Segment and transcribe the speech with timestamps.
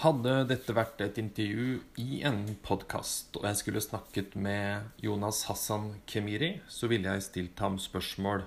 [0.00, 5.90] Hadde dette vært et intervju i en podkast, og jeg skulle snakket med Jonas Hassan
[6.08, 8.46] Kemiri, så ville jeg stilt ham spørsmål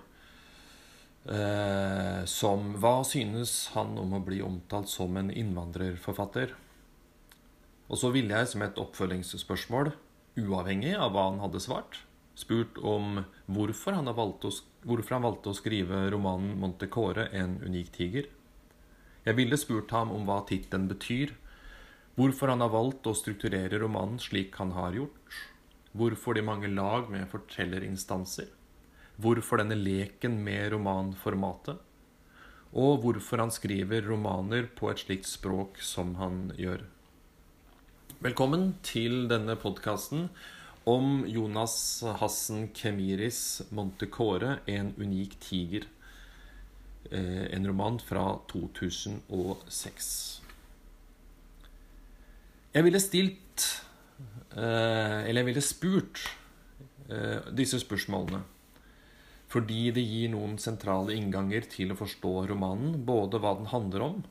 [1.30, 6.56] eh, som Hva synes han om å bli omtalt som en innvandrerforfatter?
[7.86, 9.92] Og så ville jeg som et oppfølgingsspørsmål,
[10.42, 12.02] uavhengig av hva han hadde svart,
[12.34, 14.56] spurt om hvorfor han, å,
[14.90, 18.34] hvorfor han valgte å skrive romanen 'Montecore en unik tiger'.
[19.24, 21.38] Jeg ville spurt ham om hva tittelen betyr,
[22.14, 25.38] Hvorfor han har valgt å strukturere romanen slik han har gjort.
[25.98, 28.52] Hvorfor de mange lag med fortellerinstanser.
[29.18, 31.80] Hvorfor denne leken med romanformatet.
[32.78, 36.86] Og hvorfor han skriver romaner på et slikt språk som han gjør.
[38.22, 40.30] Velkommen til denne podkasten
[40.86, 45.90] om Jonas Hassen Kemiris 'Montecore en unik tiger'.
[47.10, 50.43] Eh, en roman fra 2006.
[52.74, 53.68] Jeg ville stilt
[54.58, 56.24] eh, Eller jeg ville spurt
[57.10, 58.42] eh, disse spørsmålene.
[59.54, 62.96] Fordi det gir noen sentrale innganger til å forstå romanen.
[63.06, 64.24] Både hva den handler om,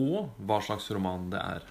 [0.00, 1.66] og hva slags roman det er.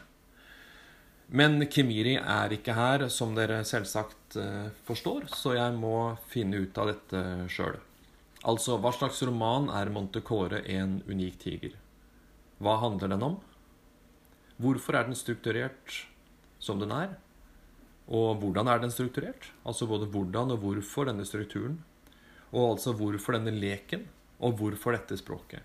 [1.33, 6.77] Men Kimiri er ikke her, som dere selvsagt eh, forstår, så jeg må finne ut
[6.77, 7.79] av dette sjøl.
[8.45, 11.73] Altså, hva slags roman er Montecore en unik tiger?
[12.61, 13.39] Hva handler den om?
[14.61, 16.03] Hvorfor er den strukturert
[16.59, 17.15] som den er?
[18.07, 19.49] Og hvordan er den strukturert?
[19.65, 21.79] Altså både hvordan og hvorfor denne strukturen.
[22.51, 24.05] Og altså hvorfor denne leken,
[24.39, 25.63] og hvorfor dette språket.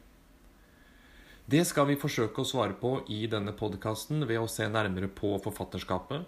[1.49, 5.33] Det skal vi forsøke å svare på i denne podkasten ved å se nærmere på
[5.41, 6.27] forfatterskapet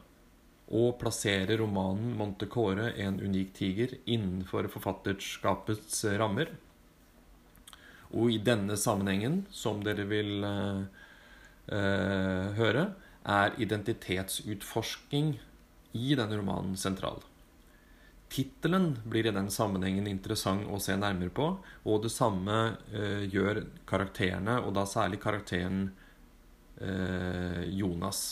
[0.71, 6.55] og plassere romanen 'Montecore en unik tiger' innenfor forfatterskapets rammer.
[8.15, 10.87] Og i denne sammenhengen, som dere vil uh,
[11.71, 12.85] høre,
[13.31, 15.35] er identitetsutforsking
[15.95, 17.21] i denne romanen sentral.
[18.31, 21.49] Tittelen blir i den sammenhengen interessant å se nærmere på,
[21.83, 22.59] og det samme
[22.95, 25.89] eh, gjør karakterene, og da særlig karakteren
[26.79, 28.23] eh, Jonas.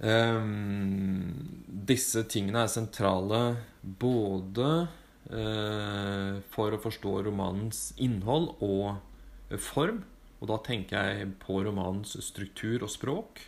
[0.00, 1.32] Um,
[1.88, 3.40] disse tingene er sentrale
[3.80, 4.68] både
[5.28, 10.00] uh, for å forstå romanens innhold og form,
[10.40, 13.42] og da tenker jeg på romanens struktur og språk.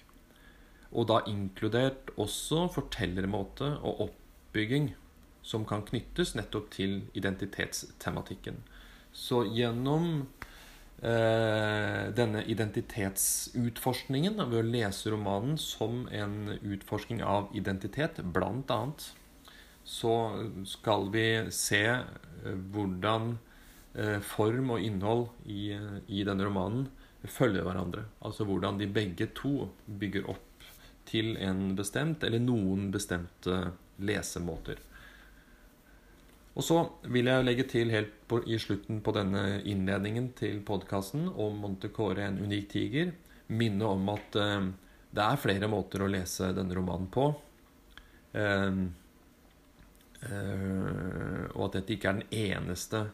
[0.92, 4.92] Og da inkludert også fortellermåte og oppbygging
[5.42, 8.60] som kan knyttes nettopp til identitetstematikken.
[9.12, 10.26] Så gjennom
[11.00, 19.08] eh, denne identitetsutforskningen, ved å lese romanen som en utforsking av identitet, blant annet,
[19.82, 20.14] så
[20.68, 23.38] skal vi se eh, hvordan
[24.24, 25.74] form og innhold i,
[26.08, 26.86] i denne romanen
[27.28, 28.06] følger hverandre.
[28.24, 30.66] Altså hvordan de begge to bygger opp
[31.08, 33.58] til en bestemt eller noen bestemte
[34.02, 34.80] lesemåter.
[36.52, 41.30] Og så vil jeg legge til helt på, i slutten på denne innledningen til podkasten
[41.30, 43.14] om Montecore en unik tiger,
[43.52, 44.66] minne om at eh,
[45.12, 47.24] det er flere måter å lese denne romanen på.
[48.36, 48.68] Eh,
[50.28, 53.06] eh, og at dette ikke er den eneste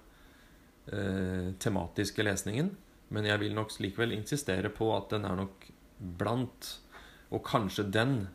[0.92, 2.72] eh, tematiske lesningen.
[3.14, 5.68] Men jeg vil nok likevel insistere på at den er nok
[5.98, 6.74] blant,
[7.32, 8.28] og kanskje den,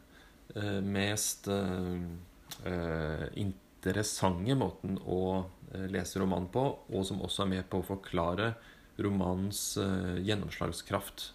[0.55, 2.01] eh, mest eh,
[2.65, 7.87] eh interessante måten å eh, lese romanen på, og som også er med på å
[7.87, 8.53] forklare
[8.97, 9.79] romanens
[10.21, 11.31] gjennomslagskraft.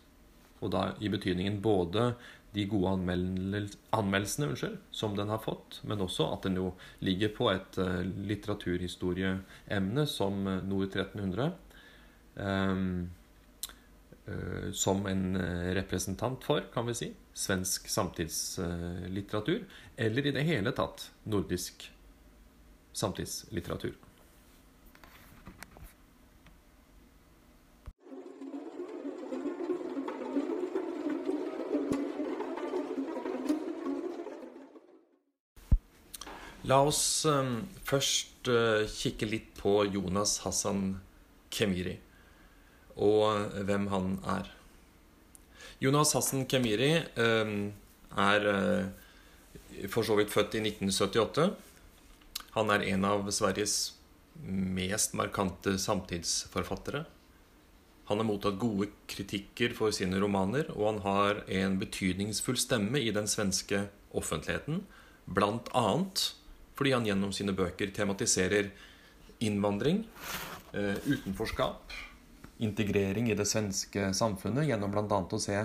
[0.63, 2.15] Og da i betydningen både
[2.55, 2.95] de gode
[3.93, 6.73] anmeldelsene unnskyld, som den har fått, men også at den jo
[7.05, 8.01] ligger på et uh,
[8.31, 11.53] litteraturhistorieemne som uh, Nord 1300.
[12.39, 13.11] Um,
[14.29, 15.37] uh, som en
[15.77, 19.63] representant for, kan vi si, svensk samtidslitteratur.
[19.97, 21.91] eller i det hele tatt nordisk
[22.93, 23.95] samtidslitteratur.
[36.69, 40.99] La oss um, først uh, kikke litt på Jonas Hassan
[41.55, 41.95] Kemiri
[42.99, 44.51] og uh, hvem han er.
[45.81, 47.71] Jonas Hassan Kemiri um,
[48.21, 51.47] er uh, for så vidt født i 1978.
[52.59, 53.79] Han er en av Sveriges
[54.45, 57.07] mest markante samtidsforfattere.
[58.11, 63.15] Han har mottatt gode kritikker for sine romaner, og han har en betydningsfull stemme i
[63.15, 63.87] den svenske
[64.17, 64.83] offentligheten,
[65.29, 66.33] blant annet
[66.79, 68.71] fordi han gjennom sine bøker tematiserer
[69.43, 70.05] innvandring,
[70.73, 71.95] eh, utenforskap,
[72.63, 75.19] integrering i det svenske samfunnet gjennom bl.a.
[75.19, 75.65] å se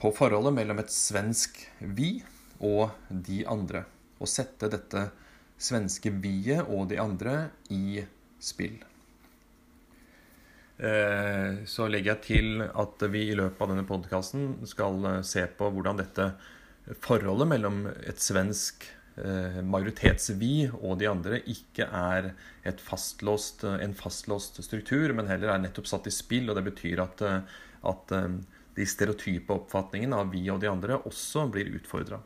[0.00, 2.18] på forholdet mellom et svensk vi
[2.58, 3.84] og de andre.
[4.18, 5.06] Og sette dette
[5.62, 7.38] svenske vi-et og de andre
[7.70, 8.02] i
[8.42, 8.76] spill.
[10.76, 15.46] Eh, så legger jeg til at vi i løpet av denne podkasten skal eh, se
[15.56, 16.32] på hvordan dette
[17.00, 18.84] forholdet mellom et svensk
[19.16, 22.30] majoritets-vi og de andre ikke er
[22.84, 26.50] fastlåst, en fastlåst struktur, men heller er nettopp satt i spill.
[26.50, 27.24] Og det betyr at,
[27.88, 28.14] at
[28.76, 32.20] de stereotype oppfatningene av vi og de andre også blir utfordra.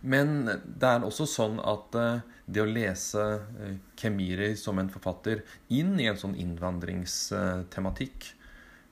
[0.00, 3.22] Men det er også sånn at eh, det å lese
[3.62, 5.42] eh, Kemiri som en forfatter
[5.72, 8.28] inn i en sånn innvandringstematikk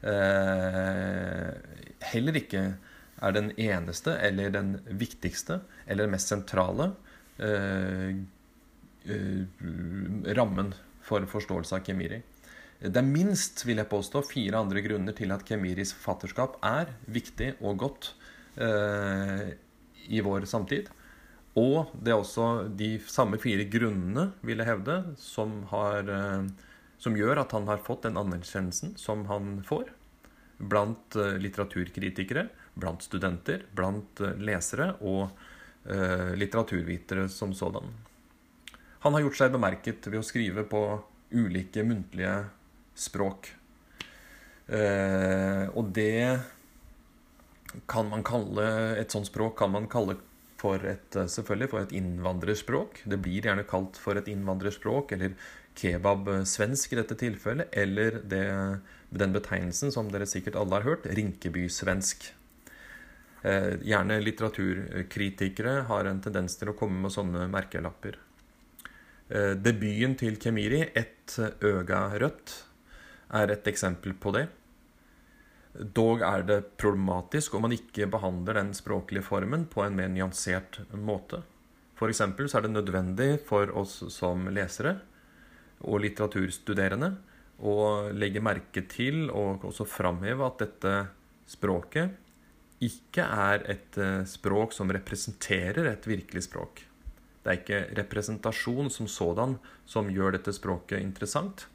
[0.01, 1.51] eh,
[2.13, 2.63] heller ikke
[3.21, 6.93] er den eneste eller den viktigste eller den mest sentrale
[10.39, 10.73] rammen
[11.07, 12.19] for forståelse av Kemiri.
[12.83, 17.53] Det er minst vil jeg påstå, fire andre grunner til at Kemiris forfatterskap er viktig
[17.63, 18.11] og godt
[20.09, 20.91] i vår samtid.
[21.59, 27.17] Og det er også de samme fire grunnene, vil jeg hevde, som, har, eh, som
[27.17, 29.91] gjør at han har fått den anerkjennelsen som han får.
[30.59, 32.49] Blant eh, litteraturkritikere,
[32.79, 35.29] blant studenter, blant eh, lesere og
[35.89, 37.91] uh, litteraturvitere som sådan.
[39.05, 40.83] Han har gjort seg bemerket ved å skrive på
[41.35, 42.37] ulike muntlige
[42.99, 43.53] språk.
[44.69, 46.39] Uh, og det
[47.89, 48.65] kan man kalle
[49.01, 50.19] Et sånt språk kan man kalle
[50.59, 53.03] for et, eh, selvfølgelig for et innvandrerspråk.
[53.07, 55.37] Det blir gjerne kalt for et innvandrerspråk, eller
[55.79, 58.81] kebab-svensk i dette tilfellet, eller det,
[59.11, 62.33] den betegnelsen som dere sikkert alle har hørt, rinkeby-svensk.
[63.43, 68.19] Eh, gjerne litteraturkritikere har en tendens til å komme med sånne merkelapper.
[69.29, 72.65] Eh, debuten til Kemiri, 'Et øga rødt',
[73.31, 74.49] er et eksempel på det.
[75.95, 80.81] Dog er det problematisk om man ikke behandler den språklige formen på en mer nyansert
[80.93, 81.43] måte.
[81.95, 82.25] For så
[82.59, 85.01] er det nødvendig for oss som lesere
[85.81, 87.17] og litteraturstuderende
[87.61, 91.09] å legge merke til og også framheve at dette
[91.47, 92.11] språket
[92.85, 96.85] ikke er et eh, språk som representerer et virkelig språk.
[97.43, 99.57] Det er ikke representasjon som sådan
[99.89, 101.67] som gjør dette språket interessant.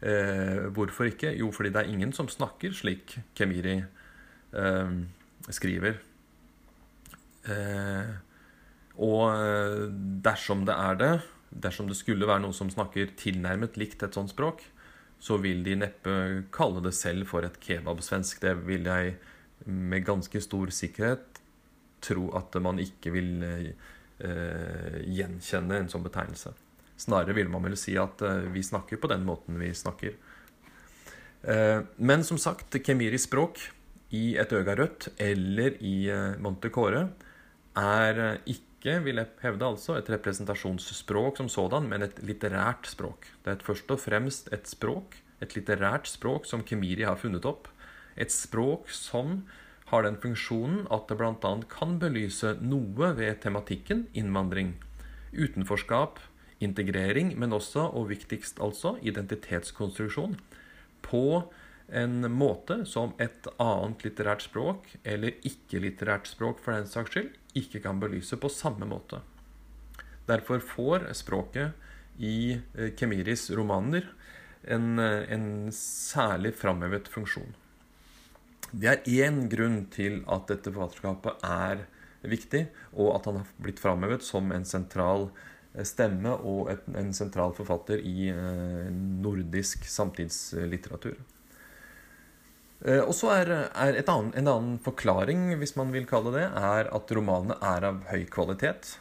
[0.00, 1.34] Eh, hvorfor ikke?
[1.38, 4.94] Jo, fordi det er ingen som snakker slik Kemiri eh,
[5.50, 6.00] skriver.
[7.46, 8.12] Eh,
[8.96, 9.86] og eh,
[10.24, 11.14] dersom det er det,
[11.50, 14.64] dersom det skulle være noen som snakker tilnærmet likt et sånt språk,
[15.22, 16.12] så vil de neppe
[16.52, 18.42] kalle det selv for et kebabsvensk.
[18.42, 19.16] Det vil jeg
[19.66, 21.42] med ganske stor sikkerhet
[22.04, 26.52] tro at man ikke vil eh, gjenkjenne en sånn betegnelse.
[26.96, 30.16] Snarere vil man vel si at eh, vi snakker på den måten vi snakker.
[31.46, 33.60] Eh, men som sagt, Kemiris språk
[34.14, 37.08] i Et øga rødt eller i eh, Montecore
[37.76, 43.28] er ikke, vil jeg hevde, altså, et representasjonsspråk som sådan, men et litterært språk.
[43.44, 47.68] Det er først og fremst et språk, et litterært språk som Kemiri har funnet opp.
[48.16, 49.42] Et språk som
[49.90, 51.52] har den funksjonen at det bl.a.
[51.70, 54.74] kan belyse noe ved tematikken innvandring,
[55.32, 56.18] utenforskap,
[56.64, 60.38] integrering, men også, og viktigst altså, identitetskonstruksjon
[61.06, 61.44] på
[61.86, 67.84] en måte som et annet litterært språk, eller ikke-litterært språk for den saks skyld, ikke
[67.84, 69.20] kan belyse på samme måte.
[70.26, 71.76] Derfor får språket
[72.18, 74.08] i eh, Kemiris romaner
[74.66, 77.54] en, eh, en særlig framhevet funksjon.
[78.72, 81.84] Det er én grunn til at dette forfatterskapet er
[82.26, 85.28] viktig, og at han har blitt framhevet som en sentral
[85.84, 88.90] stemme og et, en sentral forfatter i eh,
[89.22, 91.18] nordisk samtidslitteratur.
[92.86, 96.88] Eh, og så er, er annen, En annen forklaring, hvis man vil kalle det, er
[96.88, 98.96] at romanene er av høy kvalitet.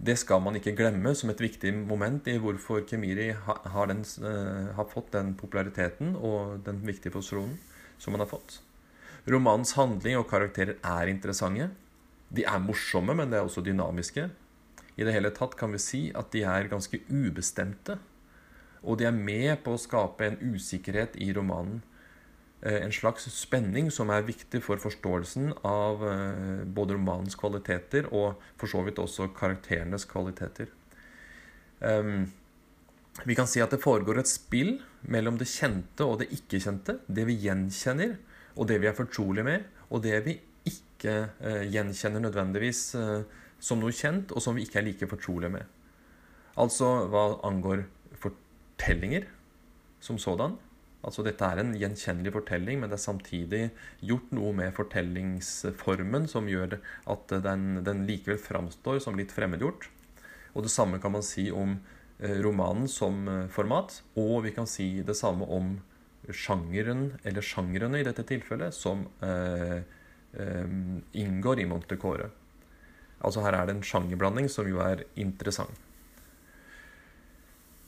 [0.00, 4.00] Det skal man ikke glemme som et viktig moment i hvorfor Kemiri har, den,
[4.78, 7.58] har fått den populariteten og den viktige posisjonen
[8.00, 8.58] som man har fått.
[9.30, 11.68] Romanens handling og karakterer er interessante.
[12.32, 14.30] De er morsomme, men de er også dynamiske.
[14.96, 17.98] I det hele tatt kan vi si at de er ganske ubestemte.
[18.80, 21.82] Og de er med på å skape en usikkerhet i romanen.
[22.62, 28.40] Eh, en slags spenning som er viktig for forståelsen av eh, både romanens kvaliteter og
[28.60, 30.72] for så vidt også karakterenes kvaliteter.
[31.80, 32.28] Ehm,
[33.26, 34.76] vi kan si at det foregår et spill
[35.10, 37.00] mellom det kjente og det ikke-kjente.
[37.06, 38.16] Det vi gjenkjenner,
[38.56, 40.38] og det vi er fortrolige med, og det vi
[40.68, 42.82] ikke eh, gjenkjenner nødvendigvis
[43.60, 45.68] som noe kjent, og som vi ikke er like fortrolige med.
[46.60, 47.84] Altså hva angår
[48.20, 49.28] fortellinger,
[50.00, 50.56] som sådan.
[51.04, 53.62] Altså Dette er en gjenkjennelig fortelling, men det er samtidig
[54.04, 56.76] gjort noe med fortellingsformen som gjør
[57.08, 59.88] at den, den likevel framstår som litt fremmedgjort.
[60.52, 64.68] Og det samme kan man si om eh, romanen som eh, format, og vi kan
[64.68, 65.78] si det samme om
[66.30, 69.80] sjangeren, eller sjangrene i dette tilfellet, som eh,
[70.36, 70.74] eh,
[71.16, 72.28] inngår i Montecore.
[73.20, 75.76] Altså her er det en sjangerblanding som jo er interessant.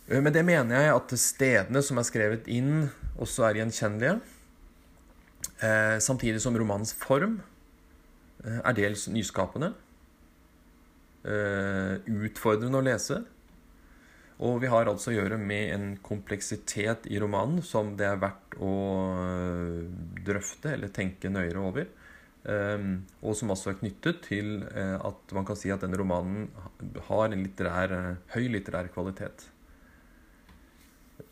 [0.09, 2.89] Eh, med det mener jeg at stedene som er skrevet inn,
[3.21, 4.17] også er gjenkjennelige.
[5.63, 7.41] Eh, samtidig som romanens form
[8.45, 9.75] eh, er dels nyskapende.
[11.23, 13.21] Utfordrende å lese.
[14.43, 18.57] Og vi har altså å gjøre med en kompleksitet i romanen som det er verdt
[18.59, 18.73] å
[20.27, 21.91] drøfte eller tenke nøyere over.
[23.23, 26.49] Og som også er knyttet til at man kan si at denne romanen
[27.07, 27.95] har en litterær,
[28.35, 29.47] høy litterær kvalitet.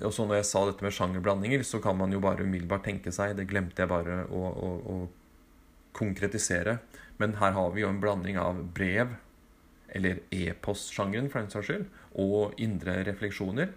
[0.07, 3.13] Og så når jeg sa dette med sjangerblandinger, så kan man jo bare umiddelbart tenke
[3.13, 4.97] seg Det glemte jeg bare å, å, å
[5.97, 6.79] konkretisere.
[7.21, 9.17] Men her har vi jo en blanding av brev,
[9.91, 11.89] eller e-postsjangeren for den saks skyld,
[12.19, 13.73] og indre refleksjoner.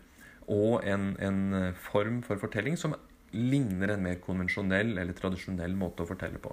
[0.52, 2.96] Og en, en, form for fortelling som
[3.34, 6.52] ligner en mer konvensjonell eller tradisjonell måte å fortelle på.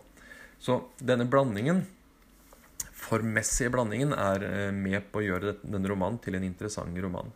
[0.61, 1.83] Så denne blandingen,
[2.97, 7.33] formmessige blandingen, er eh, med på å gjøre denne romanen til en interessant roman.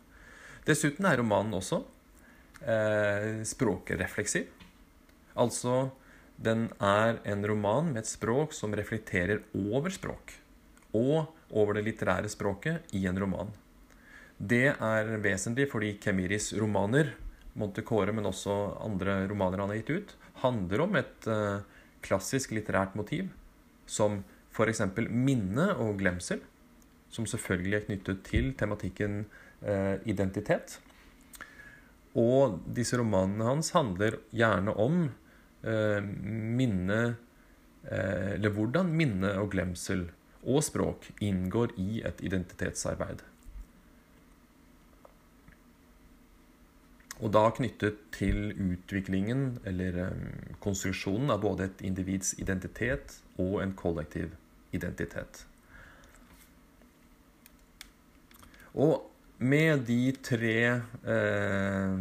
[0.65, 1.81] Dessuten er romanen også
[2.65, 4.47] eh, språkrefleksiv.
[5.35, 5.89] Altså,
[6.37, 10.37] den er en roman med et språk som reflekterer over språk.
[10.95, 13.51] Og over det litterære språket i en roman.
[14.37, 17.13] Det er vesentlig fordi Kemiris romaner,
[17.55, 21.61] Montecore, men også andre romaner han har gitt ut, handler om et eh,
[22.03, 23.29] klassisk litterært motiv
[23.87, 24.81] som f.eks.
[25.07, 26.41] minne og glemsel,
[27.09, 29.21] som selvfølgelig er knyttet til tematikken
[29.63, 30.79] eh, identitet.
[32.15, 35.05] Og disse romanene hans handler gjerne om
[35.63, 36.99] eh, minne
[37.83, 40.07] eh, Eller hvordan minne og glemsel
[40.45, 43.23] og språk inngår i et identitetsarbeid.
[47.23, 50.23] Og da knyttet til utviklingen eller um,
[50.63, 54.33] konstruksjonen av både et individs identitet og en kollektiv
[54.75, 55.45] identitet.
[58.75, 59.05] Og
[59.37, 60.57] med de tre
[61.07, 61.95] eh,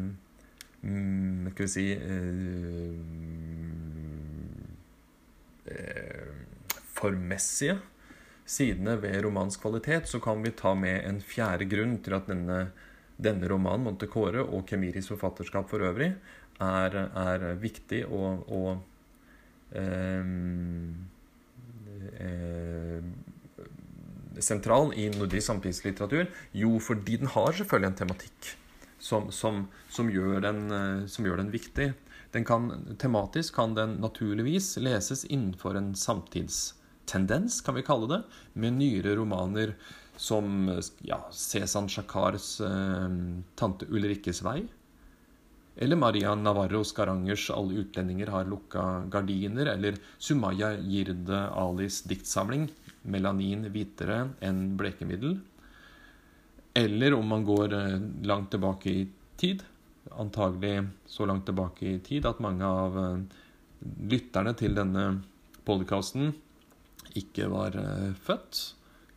[0.82, 2.94] mm, Skal vi si eh,
[5.70, 6.30] eh,
[6.94, 7.78] Formmessige
[8.44, 12.58] sidene ved romansk kvalitet, så kan vi ta med en fjerde grunn til at denne,
[13.16, 16.14] denne romanen, Montecore, og Kemiris forfatterskap for øvrig,
[16.62, 18.78] er, er viktig og, og
[19.74, 20.24] eh,
[22.22, 23.08] eh,
[24.42, 26.28] sentral i nordisk samtidslitteratur?
[26.54, 28.54] Jo, fordi den har selvfølgelig en tematikk
[29.04, 31.92] som, som, som, gjør, den, eh, som gjør, den, viktig.
[32.34, 38.22] Den kan, tematisk kan den naturligvis leses innenfor en samtidstendens, kan vi kalle det,
[38.58, 39.76] med nyere romaner
[40.16, 40.70] som
[41.02, 43.08] ja, Cezan Shakars eh,
[43.54, 44.66] 'Tante Ulrikkes vei'.
[45.76, 52.68] Eller Maria Navarro Skarangers 'Alle utlendinger har lukka gardiner', eller Sumaya Jirde Alis diktsamling
[53.02, 55.38] melanin hvitere enn blekemiddel.
[56.74, 59.62] Eller om man går eh, langt tilbake i tid,
[60.10, 63.20] antagelig så langt tilbake i tid at mange av eh,
[64.10, 65.04] lytterne til denne
[65.66, 66.32] podkasten
[67.18, 68.64] ikke var eh, født.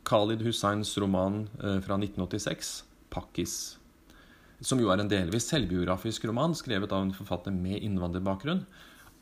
[0.07, 3.77] Khalid Husseins roman fra 1986, 'Pakkis',
[4.63, 8.63] som jo er en delvis selvbiografisk roman skrevet av en forfatter med innvandrerbakgrunn,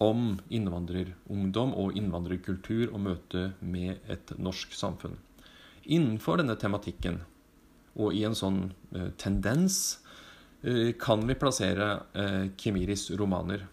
[0.04, 5.16] om innvandrerungdom og innvandrerkultur og møte med et norsk samfunn.
[5.86, 7.22] Innenfor denne tematikken
[7.96, 8.60] og i en sånn
[8.96, 10.02] eh, tendens
[10.66, 13.64] eh, kan vi plassere eh, Kemiris romaner.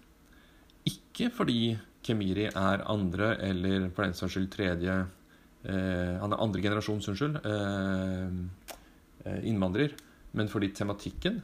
[0.86, 1.74] Ikke fordi
[2.06, 5.10] Kemiri er andre eller for den saks skyld tredje eh,
[5.62, 8.78] Han er andre generasjons, unnskyld, eh,
[9.24, 9.92] eh, innvandrer,
[10.34, 11.36] men fordi tematikken,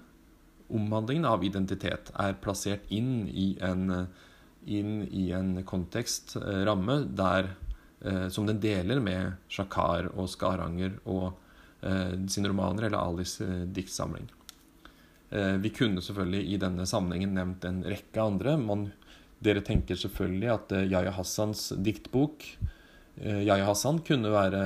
[0.74, 4.08] omhandlingen av identitet, er plassert inn i en
[4.68, 7.50] inn i en kontekst, eh, ramme, der,
[8.00, 11.32] eh, som den deler med Shakar og Skaranger og
[11.82, 13.38] eh, sine romaner, eller Alis
[13.72, 14.28] diktsamling.
[15.28, 18.54] Vi kunne selvfølgelig i denne sammenhengen nevnt en rekke andre.
[18.56, 18.86] Man,
[19.44, 22.46] dere tenker selvfølgelig at Yahya Hassans diktbok
[23.18, 24.60] Yahya Hassan kunne være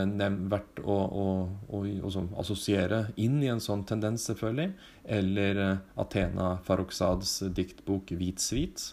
[0.51, 1.27] verdt å, å,
[1.73, 4.75] å, å assosiere inn i en sånn tendens, selvfølgelig.
[5.09, 5.61] Eller
[5.97, 8.91] Athena Farrokhzads diktbok 'Hvit svit'.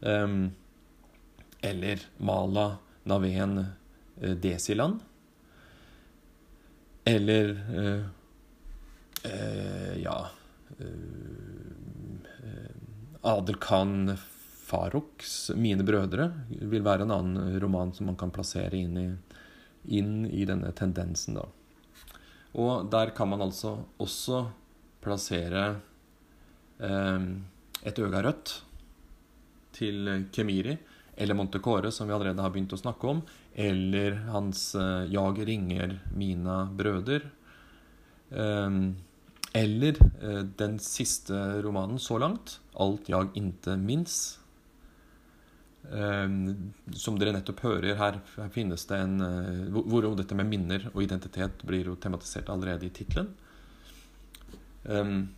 [0.00, 0.52] Um,
[1.60, 5.00] eller Mala Naveen uh, Desiland.
[7.04, 8.02] Eller uh,
[9.24, 10.18] uh, ja
[13.22, 14.12] Adel Khan
[14.68, 19.08] Farouks 'Mine brødre' vil være en annen roman som man kan plassere inn i,
[19.96, 21.46] inn i denne tendensen, da.
[22.58, 24.42] Og der kan man altså også
[25.04, 25.64] plassere
[26.80, 27.26] eh,
[27.86, 28.54] et øga rødt
[29.78, 30.76] til Kemiri,
[31.16, 33.22] eller Montecore, som vi allerede har begynt å snakke om,
[33.54, 37.30] eller hans eh, 'Jag ringer mina brøder'.
[38.30, 38.70] Eh,
[39.52, 44.37] eller uh, den siste romanen så langt, 'Alt jag inte minns'.
[45.88, 50.50] Um, som dere nettopp hører, her, her finnes det en uh, hvor, hvor dette med
[50.50, 53.30] minner og identitet blir jo tematisert allerede i tittelen.
[54.84, 55.30] Um,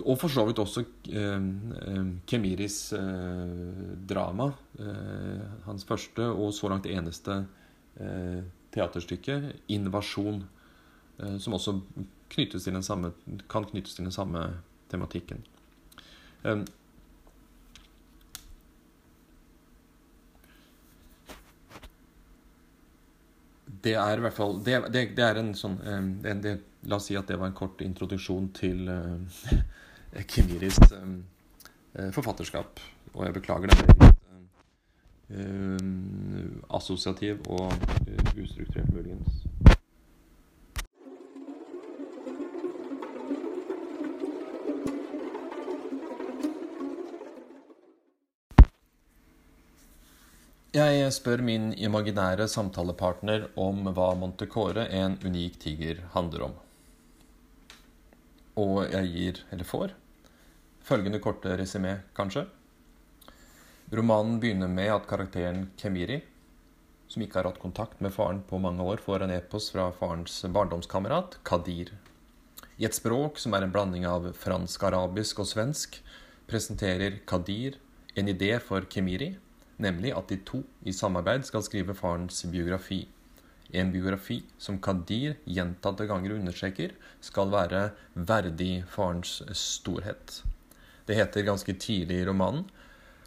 [0.00, 3.50] og for så vidt også eh, eh, Kemiris eh,
[4.08, 4.48] drama.
[4.80, 7.42] Eh, hans første og så langt eneste
[8.00, 8.40] eh,
[8.72, 10.44] teaterstykke, 'Invasjon',
[11.20, 11.80] eh, som også
[12.32, 13.12] knyttes til den samme,
[13.48, 14.46] kan knyttes til den samme
[14.88, 15.44] tematikken.
[23.82, 25.78] Det er i hvert fall Det, det, det er en sånn
[26.22, 26.52] det,
[26.86, 28.90] La oss si at det var en kort introduksjon til
[30.26, 31.24] Kimiris um,
[31.94, 32.80] eh, forfatterskap.
[33.14, 34.10] Og jeg beklager den veldig
[35.28, 39.71] um, assosiativ og uh, ustrukturert, muligens.
[50.72, 56.54] Jeg spør min imaginære samtalepartner om hva Montecore, en unik tiger, handler om.
[58.56, 59.92] Og jeg gir, eller får,
[60.80, 62.46] Følgende korte resymé, kanskje.
[63.92, 66.22] Romanen begynner med at karakteren Kemiri,
[67.06, 70.40] som ikke har hatt kontakt med faren på mange år, får en e-post fra farens
[70.56, 71.92] barndomskamerat Kadir.
[72.80, 76.00] I et språk som er en blanding av fransk, arabisk og svensk,
[76.48, 77.76] presenterer Kadir
[78.16, 79.34] en idé for Kemiri,
[79.82, 83.04] nemlig at de to i samarbeid skal skrive farens biografi.
[83.72, 90.42] En biografi som Kadir gjentatte ganger understreker skal være verdig farens storhet.
[91.06, 92.68] Det heter ganske tidlig i romanen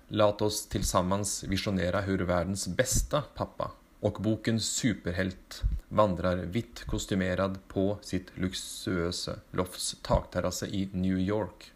[0.08, 3.72] Lat oss tillsammans visionera hur verdens beste pappa
[4.06, 11.72] og bokens superhelt vandrer hvitt kostymerad på sitt luksuøse lofts takterrasse i New York.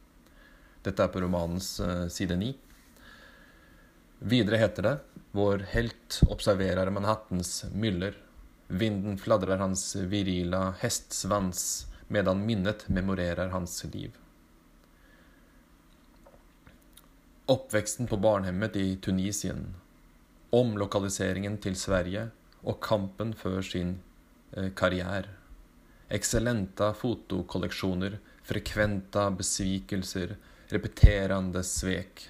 [0.85, 2.51] Dette er på romanens uh, side 9.
[4.19, 4.97] Videre heter det
[5.31, 8.17] Vår helt observerer Manhattans myller.
[8.67, 14.17] Vinden fladrer hans virila hestsvans medan minnet memorerer hans liv.
[17.45, 19.75] Oppveksten på barnehemmet i Tunisien,
[20.49, 22.27] omlokaliseringen til Sverige
[22.61, 23.95] og kampen før sin
[24.51, 25.31] eh, karriere.
[26.09, 30.35] Excellenta fotokolleksjoner, frekventa besvikelser,
[30.73, 32.27] repeterende svek.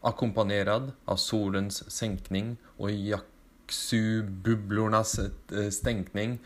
[0.00, 6.38] Akkompagnerad av solens senkning og jaksu-bublornas eh, stenkning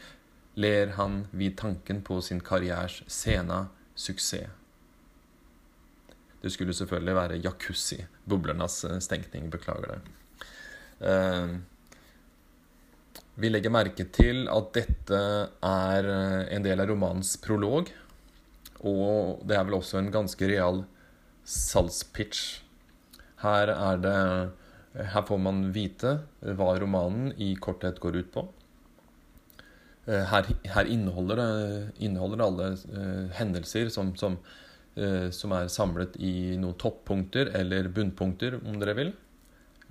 [0.59, 4.51] ler han vid tanken på sin karriers sena suksess.
[6.43, 8.07] Det skulle selvfølgelig være jacuzzi.
[8.29, 9.51] Boblenes eh, stenkning.
[9.51, 10.01] Beklager det.
[11.05, 11.57] Uh,
[13.35, 15.21] vi legger merke til at dette
[15.65, 16.05] er
[16.55, 17.89] en del av romanens prolog.
[18.85, 20.85] Og det er vel også en ganske real
[21.49, 22.64] salgspitch.
[23.45, 24.19] Her er det
[25.13, 28.45] Her får man vite hva romanen i korthet går ut på.
[30.07, 34.37] Her, her inneholder, det, inneholder det alle uh, hendelser som, som
[34.95, 39.11] Eh, som er samlet i noen toppunkter eller bunnpunkter, om dere vil.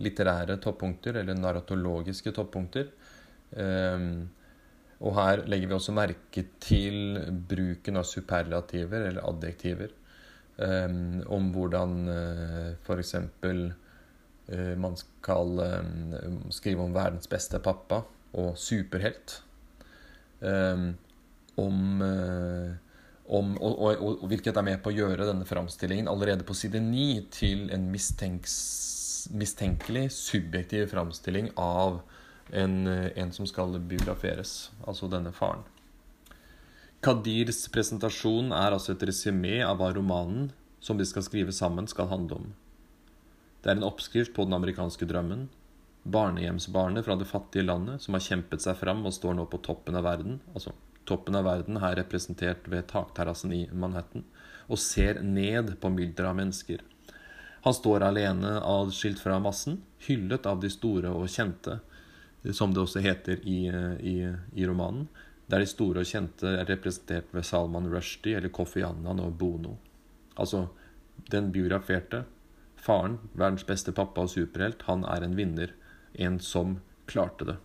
[0.03, 2.87] Litterære toppunkter eller narratologiske toppunkter.
[5.03, 7.19] Og her legger vi også merke til
[7.51, 9.91] bruken av superlativer eller adjektiver.
[10.61, 13.15] Ehm, om hvordan uh, f.eks.
[14.53, 19.43] Uh, man skal um, skrive om verdens beste pappa og superhelt.
[21.57, 22.01] om
[23.23, 26.79] om, og, og, og, hvilket er med på å gjøre denne framstillingen allerede på side
[26.83, 32.01] 9 til en mistenkelig, subjektiv framstilling av
[32.51, 35.63] en, en, som skal biograferes, altså denne faren.
[37.03, 40.51] Kadirs presentasjon er altså et resymé av hva romanen
[40.83, 42.47] som de skal skrive sammen, skal handle om.
[43.63, 45.49] Det er en oppskrift på den amerikanske drømmen.
[46.03, 49.99] Barnehjemsbarnet fra det fattige landet som har kjempet seg fram og står nå på toppen
[49.99, 50.39] av verden.
[50.53, 50.71] altså
[51.05, 54.23] toppen av verden, her representert ved takterrassen i Manhattan,
[54.71, 56.83] og ser ned på mylderet av mennesker.
[57.63, 61.79] Han står alene adskilt fra massen, hyllet av de store og kjente,
[62.51, 63.67] som det også heter i,
[63.99, 64.17] i,
[64.55, 65.07] i romanen,
[65.53, 69.75] der de store og kjente er representert ved Salman Rushdie eller Kofi Annan og Bono.
[70.33, 70.65] Altså
[71.29, 72.23] den biograferte.
[72.83, 75.75] Faren, verdens beste pappa og superhelt, han er en vinner.
[76.17, 77.59] En som klarte det.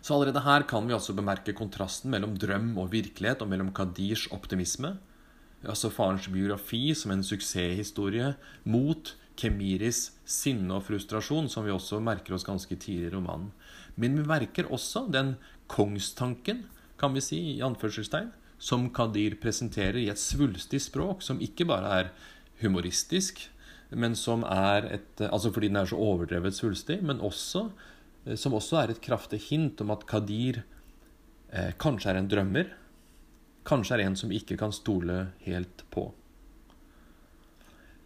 [0.00, 4.28] Så allerede her kan vi også bemerke kontrasten mellom drøm og virkelighet, og mellom Kadirs
[4.30, 4.94] optimisme,
[5.66, 12.36] altså farens biografi som en suksesshistorie, mot Kemiris sinne og frustrasjon, som vi også merker
[12.36, 13.50] oss ganske tidlig i romanen.
[13.96, 15.34] Men vi merker også den
[15.72, 16.64] kongstanken,
[17.00, 21.92] kan vi si, i anførselstegn, som Kadir presenterer i et svulstig språk, som ikke bare
[22.00, 22.14] er
[22.62, 23.48] humoristisk,
[23.90, 27.68] men som er et Altså fordi den er så overdrevet svulstig, men også
[28.34, 30.64] som også er et kraftig hint om at Kadir
[31.52, 32.72] eh, kanskje er en drømmer.
[33.66, 36.08] Kanskje er en som ikke kan stole helt på.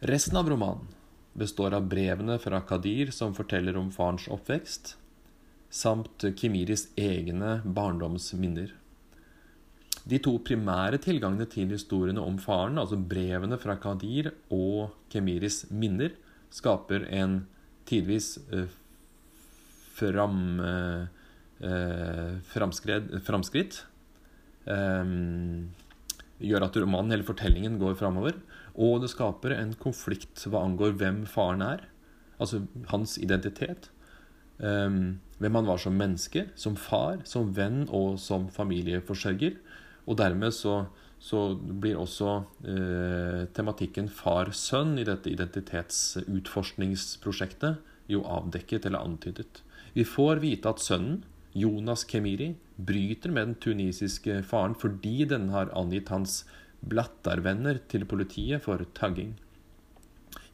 [0.05, 0.93] Resten av romanen
[1.41, 4.97] består av brevene fra Kadir som forteller om farens oppvekst,
[5.71, 8.75] samt Kimiris egne barndomsminner.
[10.11, 16.17] De to primære tilgangene til historiene om faren, altså brevene fra Kadir og Kemiris minner,
[16.51, 17.45] skaper en
[17.87, 18.71] tidvis eh,
[19.95, 23.85] fram, eh, framskritt.
[24.67, 25.15] Eh,
[26.41, 28.41] gjør at romanen, hele fortellingen, går framover.
[28.81, 31.85] Og det skaper en konflikt hva angår hvem faren er.
[32.41, 33.91] Altså hans identitet.
[34.61, 39.57] Um, hvem han var som menneske, som far, som venn og som familieforsørger.
[40.07, 40.87] Og dermed så,
[41.21, 47.77] så blir også eh, tematikken far-sønn i dette identitetsutforskningsprosjektet
[48.11, 49.63] jo avdekket eller antydet.
[49.95, 51.25] Vi får vite at sønnen,
[51.57, 56.45] Jonas Kemiri, bryter med den tunisiske faren fordi den har angitt hans
[56.81, 59.35] blattervenner til politiet for tagging.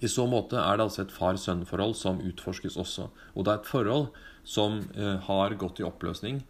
[0.01, 3.11] I så måte er det altså et far-sønn-forhold som utforskes også.
[3.35, 4.09] Og det er et forhold
[4.47, 6.41] som eh, har gått i oppløsning,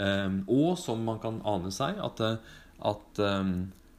[0.00, 2.54] eh, og som man kan ane seg at, eh,
[2.90, 3.20] at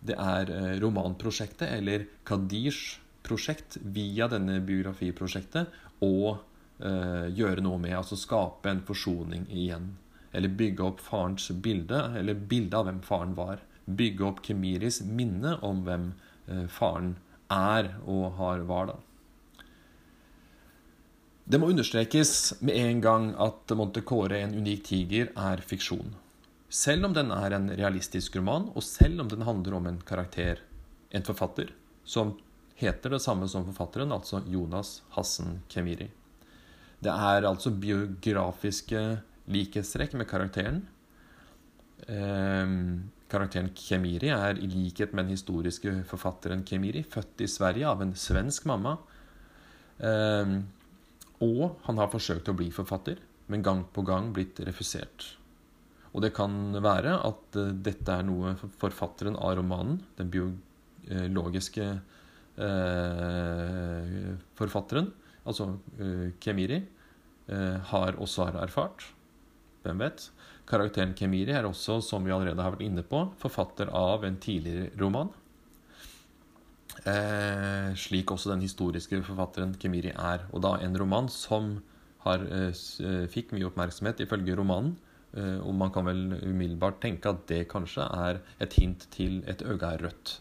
[0.06, 0.50] det er
[0.82, 5.72] romanprosjektet, eller Kadirs prosjekt, via denne biografiprosjektet,
[6.06, 6.36] å
[6.76, 7.96] gjøre noe med.
[7.96, 9.88] Altså skape en forsoning igjen.
[10.36, 13.64] Eller bygge opp farens bilde, eller bildet av hvem faren var.
[13.88, 16.12] Bygge opp Kemiris minne om hvem
[16.76, 17.16] faren
[17.50, 19.00] er og har var, da.
[21.46, 26.16] Det må understrekes med en gang at Montecore, en unik tiger, er fiksjon.
[26.74, 30.64] Selv om den er en realistisk roman, og selv om den handler om en karakter,
[31.14, 31.70] en forfatter,
[32.02, 32.34] som
[32.82, 36.08] heter det samme som forfatteren, altså Jonas Hassen Kemiri.
[37.06, 39.04] Det er altså biografiske
[39.54, 40.80] likhetstrekk med karakteren.
[42.10, 42.74] Eh,
[43.30, 48.16] karakteren Kemiri er i likhet med den historiske forfatteren Kemiri født i Sverige av en
[48.18, 48.98] svensk mamma.
[50.02, 50.58] Eh,
[51.46, 55.36] og han har forsøkt å bli forfatter, men gang på gang blitt refusert.
[56.16, 61.90] Og det kan være at uh, dette er noe forfatteren av romanen, den biologiske
[62.58, 65.12] eh, forfatteren,
[65.46, 66.82] altså eh, Kemiri,
[67.48, 69.08] eh, har også har erfart.
[69.86, 70.30] Hvem vet?
[70.66, 74.90] Karakteren Kemiri er også, som vi allerede har vært inne på, forfatter av en tidligere
[75.02, 75.30] roman.
[77.06, 80.48] Uh, slik også den historiske forfatteren Kemiri er.
[80.52, 81.78] Og da en roman som
[82.26, 82.42] har,
[83.30, 84.96] fikk mye oppmerksomhet ifølge romanen.
[85.36, 89.92] og man kan vel umiddelbart tenke at det kanskje er et hint til et øga
[89.94, 90.32] er rødt.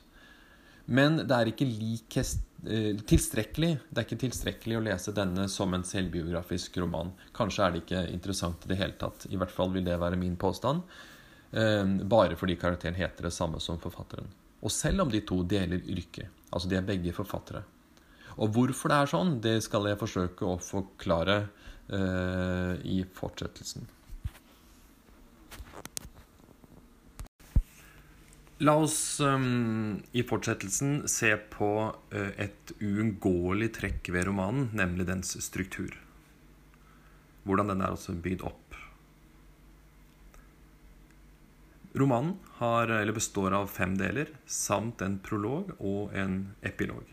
[0.86, 3.74] Men det er ikke likest Eh, tilstrekkelig.
[3.90, 7.10] Det er ikke tilstrekkelig å lese denne som en selvbiografisk roman.
[7.36, 9.26] Kanskje er det ikke interessant i det hele tatt.
[9.28, 10.80] I hvert fall vil det være min påstand.
[11.52, 14.30] Eh, bare fordi karakteren heter det samme som forfatteren.
[14.64, 16.30] Og selv om de to deler yrke.
[16.54, 17.64] Altså de er begge forfattere.
[18.38, 21.44] Og hvorfor det er sånn, det skal jeg forsøke å forklare
[21.90, 23.86] uh, i fortsettelsen.
[28.64, 35.34] La oss um, i fortsettelsen se på uh, et uunngåelig trekk ved romanen, nemlig dens
[35.42, 35.98] struktur.
[37.44, 38.63] Hvordan den er altså bygd opp.
[41.94, 47.04] Romanen har, består av fem deler, samt en prolog og en epilog.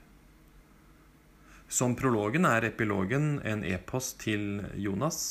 [1.71, 5.21] Som prologen er epilogen en e-post til Jonas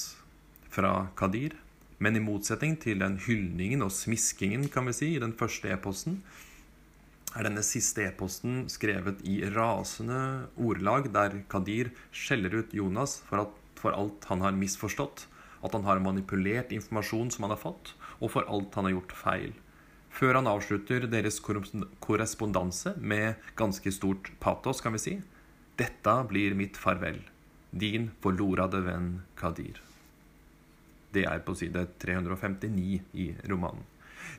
[0.70, 1.58] fra Kadir
[2.00, 6.22] men i motsetning til den hyldningen og smiskingen kan vi si, i den første e-posten,
[7.36, 13.52] er denne siste e-posten skrevet i rasende ordelag, der Kadir skjeller ut Jonas for, at,
[13.78, 15.26] for alt han har misforstått,
[15.60, 19.16] at han har manipulert informasjon som han har fått, og for alt han har gjort
[19.16, 19.52] feil.
[20.10, 25.14] Før han avslutter deres korrespondanse med ganske stort patos, kan vi si.
[25.78, 27.22] Dette blir mitt farvel.
[27.70, 29.78] Din forlorade venn Kadir.
[31.14, 33.86] Det er på side 359 i romanen.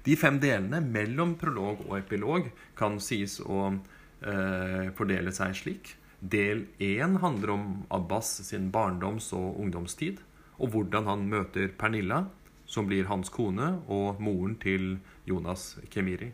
[0.05, 5.95] De fem delene mellom prolog og epilog kan sies å eh, fordele seg slik.
[6.21, 10.21] Del én handler om Abbas sin barndoms- og ungdomstid,
[10.61, 12.27] og hvordan han møter Pernilla,
[12.71, 14.95] som blir hans kone, og moren til
[15.27, 16.31] Jonas Kemiri.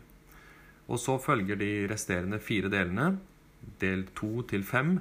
[0.88, 3.16] Og så følger de resterende fire delene,
[3.82, 5.00] del to til fem,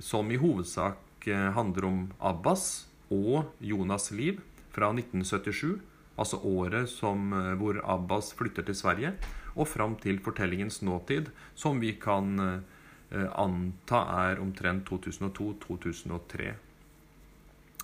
[0.00, 4.40] som i hovedsak eh, handler om Abbas og Jonas' liv
[4.72, 5.76] fra 1977,
[6.16, 9.12] altså året som, eh, hvor Abbas flytter til Sverige,
[9.54, 16.54] og fram til fortellingens nåtid, som vi kan eh, anta er omtrent 2002-2003.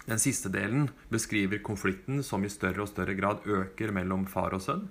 [0.07, 4.63] Den siste delen beskriver konflikten som i større og større grad øker mellom far og
[4.63, 4.85] sønn.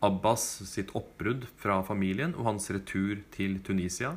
[0.00, 4.14] Abbas sitt oppbrudd fra familien og hans retur til Tunisia.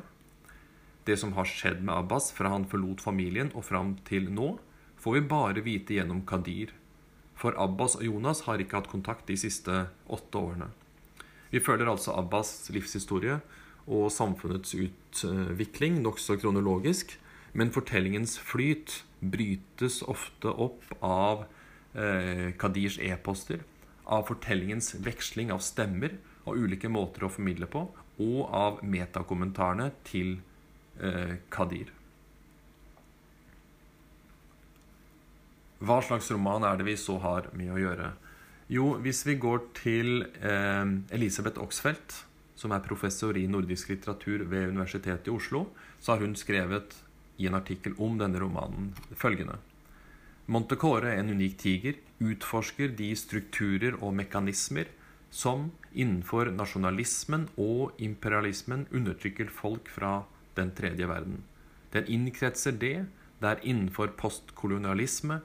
[1.04, 4.54] Det som har skjedd med Abbas fra han forlot familien og fram til nå,
[4.96, 6.72] får vi bare vite gjennom Kadir.
[7.36, 10.70] For Abbas og Jonas har ikke hatt kontakt de siste åtte årene.
[11.52, 13.42] Vi følger altså Abbas' livshistorie
[13.84, 17.18] og samfunnets utvikling nokså kronologisk,
[17.52, 21.44] men fortellingens flyt brytes ofte opp av
[21.94, 23.64] eh, Kadirs e-poster,
[24.04, 27.86] av fortellingens veksling av stemmer og ulike måter å formidle på,
[28.20, 30.36] og av metakommentarene til
[31.00, 31.90] eh, Kadir.
[35.84, 38.12] Hva slags roman er det vi så har med å gjøre?
[38.72, 42.22] Jo, hvis vi går til eh, Elisabeth Oxfeldt,
[42.56, 45.66] som er professor i nordisk litteratur ved Universitetet i Oslo,
[46.00, 46.94] så har hun skrevet
[47.38, 49.58] i en artikkel om denne romanen følgende.
[50.46, 54.90] Montecore, en unik tiger, utforsker de strukturer og mekanismer
[55.34, 60.20] som innenfor nasjonalismen og imperialismen undertrykker folk fra
[60.54, 61.42] den tredje verden.
[61.92, 63.06] Den innkretser det
[63.42, 65.40] der innenfor postkolonialisme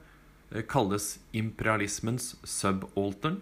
[0.51, 3.41] Eh, kalles imperialismens subaltern,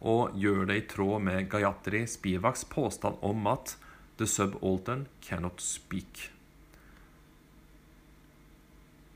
[0.00, 3.76] og gjør det i tråd med Gayatri Spivaks påstand om at
[4.16, 6.30] the subaltern cannot speak.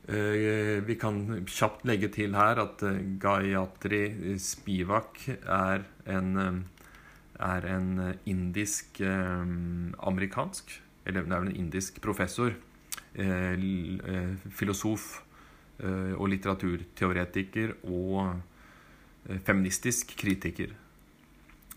[0.09, 6.65] Eh, vi kan kjapt legge til her at eh, Gayatri Spivak er en,
[7.37, 12.51] er en indisk-amerikansk Eller det er vel en indisk professor,
[14.53, 15.29] filosof
[15.79, 18.33] Eh, og litteraturteoretiker og
[19.31, 20.73] eh, feministisk kritiker.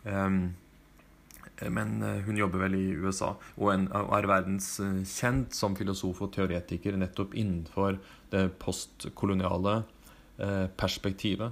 [0.01, 7.37] Men eh, hun jobber vel i USA og er verdenskjent som filosof og teoretiker nettopp
[7.37, 7.99] innenfor
[8.31, 9.81] det postkoloniale
[10.79, 11.51] perspektivet.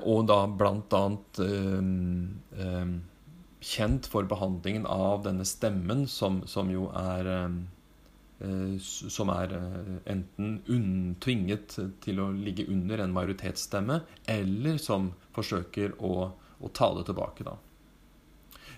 [0.00, 1.40] Og da blant annet
[3.70, 7.30] kjent for behandlingen av denne stemmen, som, som jo er
[8.40, 13.98] Eh, som er eh, enten tvinget til å ligge under en majoritetsstemme,
[14.32, 17.44] eller som forsøker å, å ta det tilbake.
[17.44, 17.58] Da.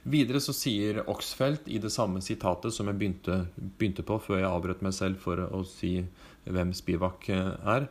[0.02, 4.50] Videre så sier Oxfeldt i det samme sitatet som jeg begynte, begynte på før jeg
[4.50, 6.00] avbrøt meg selv for å si
[6.44, 7.86] hvem Spivak eh, er.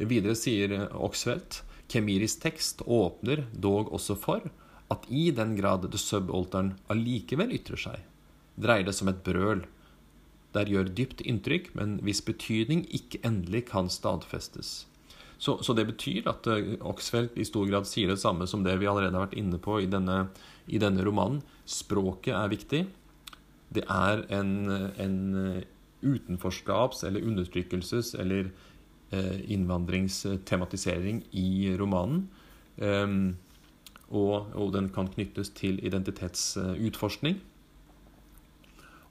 [0.00, 4.46] Videre sier Oxfeldt Kemiris tekst åpner dog også for
[4.90, 7.98] at i den grad the subaltern allikevel ytrer seg,
[8.56, 9.66] dreier det som et brøl
[10.54, 14.86] der gjør dypt inntrykk, men hvis betydning ikke endelig kan stadfestes.
[15.38, 18.74] Så, så det betyr at uh, Oxfeldt i stor grad sier det samme som det
[18.80, 20.24] vi allerede har vært inne på i denne,
[20.68, 21.42] i denne romanen.
[21.64, 22.86] Språket er viktig.
[23.70, 24.52] Det er en,
[24.98, 25.62] en eh,
[26.02, 28.50] utenforskaps- eller undertrykkelses- eller
[29.12, 32.28] uh, innvandringstematisering i romanen.
[32.76, 33.36] Um,
[34.08, 37.38] og, og, den kan knyttes til identitetsutforskning.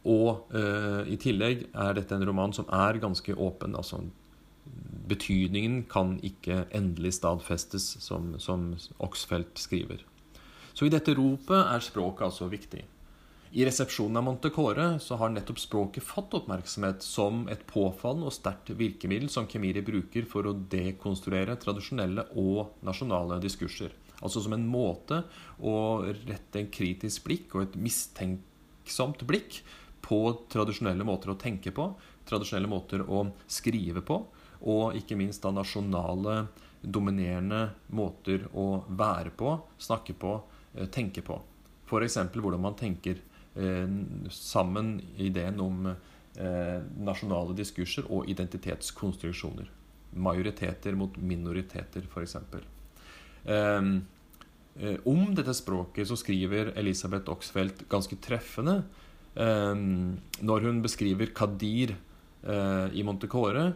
[0.10, 3.76] Og eh, i tillegg er dette en roman som er ganske åpen.
[3.76, 4.02] altså
[5.10, 10.04] Betydningen kan ikke endelig stadfestes, som, som Oxfeldt skriver.
[10.80, 12.86] Så i dette ropet er språket altså viktig.
[13.52, 18.70] I resepsjonen av Montecore så har nettopp språket fått oppmerksomhet som et påfallende og sterkt
[18.80, 23.92] virkemiddel som Kemiri bruker for å dekonstruere tradisjonelle og nasjonale diskurser.
[24.22, 25.18] Altså som en måte
[25.60, 25.74] å
[26.13, 29.60] rette en kritisk blikk og et mistenksomt blikk
[30.06, 31.89] på tradisjonelle måter å tenke på,
[32.30, 34.22] tradisjonelle måter å skrive på,
[34.63, 36.46] og ikke minst da nasjonale,
[36.80, 37.65] dominerende
[38.00, 40.38] måter å være på, snakke på,
[40.75, 41.39] eh, tenke på.
[41.89, 42.17] F.eks.
[42.36, 43.19] hvordan man tenker
[43.55, 43.89] eh,
[44.29, 49.69] sammen ideen om eh, nasjonale diskurser og identitetskonstruksjoner.
[50.19, 52.36] Majoriteter mot minoriteter, f.eks.
[53.45, 53.91] Eh,
[55.10, 58.84] om dette språket så skriver Elisabeth Oxfeldt ganske treffende
[59.39, 61.95] Ehm, når hun beskriver Kadir
[62.39, 63.73] i Montecore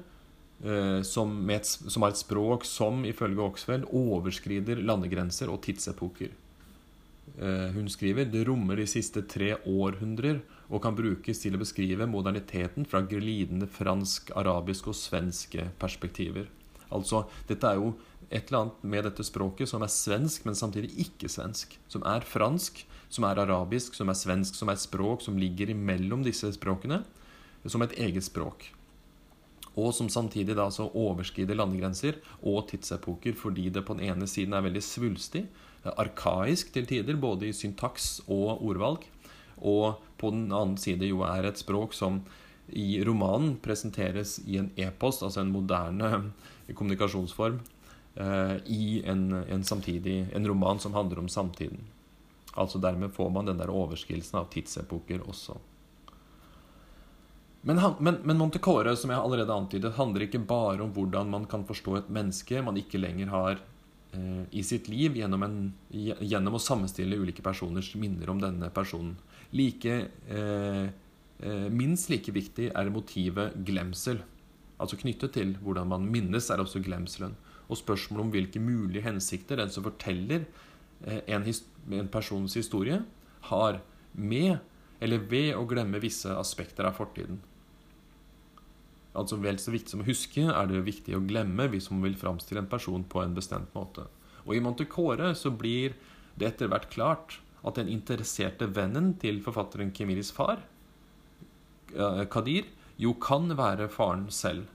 [1.04, 6.32] som, et, som, har et språk som ifølge Oxfeld overskrider landegrenser og tidsepoker.
[7.38, 12.08] Eh, hun skriver, det rommer de siste tre århundrer og kan brukes til å beskrive
[12.10, 16.50] moderniteten fra glidende fransk, arabisk og svenske perspektiver.
[16.94, 17.94] Altså, dette er jo
[18.30, 21.76] et eller annet med dette språket som er svensk, men samtidig ikke svensk.
[21.92, 22.84] Som er fransk,
[23.14, 27.04] som er arabisk, som er svensk, som er et språk som ligger imellom disse språkene,
[27.66, 28.72] som et eget språk.
[29.74, 34.54] Og som samtidig da så overskrider landegrenser og tidsepoker fordi det på den ene siden
[34.54, 35.48] er veldig svulstig,
[35.84, 39.06] arkaisk til tider, både i syntaks og ordvalg,
[39.64, 42.22] og på den annen side jo er et språk som
[42.74, 46.32] i romanen presenteres i en e-post, altså en moderne
[46.74, 47.60] kommunikasjonsform,
[48.16, 51.84] eh, i en, en, samtidig, en roman som handler om samtiden.
[52.54, 55.58] Altså Dermed får man den der overskridelsen av tidsepoker også.
[57.64, 61.64] Men, men, men Montecore, som jeg allerede antydet, handler ikke bare om hvordan man kan
[61.66, 63.73] forstå et menneske man ikke lenger har eh,
[64.52, 65.56] i sitt liv, gjennom, en,
[65.90, 69.16] gjennom, å sammenstille ulike personers minner om denne personen.
[69.54, 69.96] Like,
[70.30, 70.84] eh,
[71.40, 74.22] eh, minst like viktig er motivet glemsel.
[74.82, 77.36] Altså knyttet til hvordan man minnes, er også glemselen.
[77.70, 80.46] Og spørsmålet om hvilke mulige hensikter den som forteller
[81.06, 81.48] eh, en,
[82.00, 83.02] en persons historie,
[83.50, 83.82] har
[84.14, 84.60] med
[85.04, 87.42] eller ved å glemme visse aspekter av fortiden.
[89.14, 92.18] Altså Vel så viktig som å huske er det viktig å glemme hvis man vil
[92.18, 94.08] framstille en person på en bestemt måte.
[94.48, 95.94] Og i Montecore så blir
[96.40, 100.66] det etter hvert klart at den interesserte vennen til forfatteren Kemiris far,
[101.94, 102.66] Kadir,
[102.98, 104.66] jo kan være faren selv.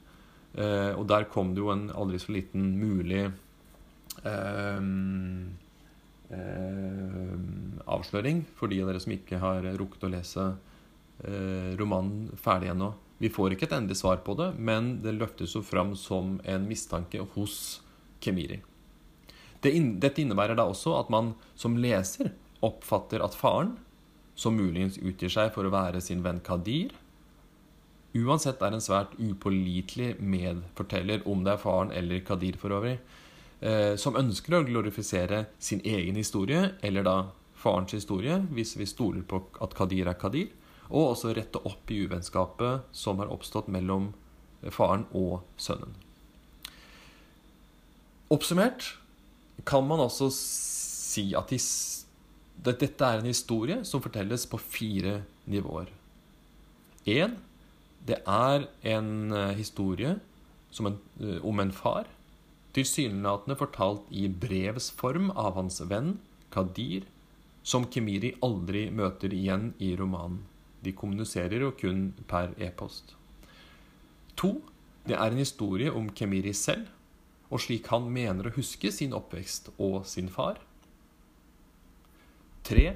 [0.54, 3.24] Eh, og der kom det jo en aldri så liten mulig
[4.22, 5.50] um,
[6.30, 7.34] eh,
[7.90, 10.48] avsløring for de av dere som ikke har rukket å lese
[11.18, 12.92] romanen ferdig ennå.
[13.18, 16.68] Vi får ikke et endelig svar på det, men det løftes jo fram som en
[16.70, 17.80] mistanke hos
[18.22, 18.60] Kemiri.
[19.62, 22.30] Dette innebærer da også at man som leser
[22.62, 23.74] oppfatter at faren,
[24.38, 26.92] som muligens utgir seg for å være sin venn Kadir,
[28.18, 32.96] uansett er en svært upålitelig medforteller, om det er faren eller Kadir for øvrig,
[33.60, 37.16] eh, som ønsker å glorifisere sin egen historie, eller da
[37.58, 40.54] farens historie, hvis vi stoler på at Kadir er Kadir,
[40.88, 44.12] og også rette opp i uvennskapet som har oppstått mellom
[44.74, 45.92] faren og sønnen.
[48.32, 48.94] Oppsummert
[49.68, 55.92] kan man også si at dette er en historie som fortelles på fire nivåer.
[57.08, 57.38] Én
[58.08, 60.18] det er en eh, historie
[60.80, 62.06] en, eh, om en far,
[62.76, 66.18] tilsynelatende fortalt i brevs form av hans venn
[66.52, 67.04] Kadir,
[67.62, 70.44] som Kemiri aldri møter igjen i romanen.
[70.84, 73.16] De kommuniserer jo kun per e-post.
[74.38, 74.60] To,
[75.08, 76.86] det er en historie om Kemiri selv,
[77.50, 80.60] og slik han mener å huske sin oppvekst og sin far.
[82.68, 82.86] Tre,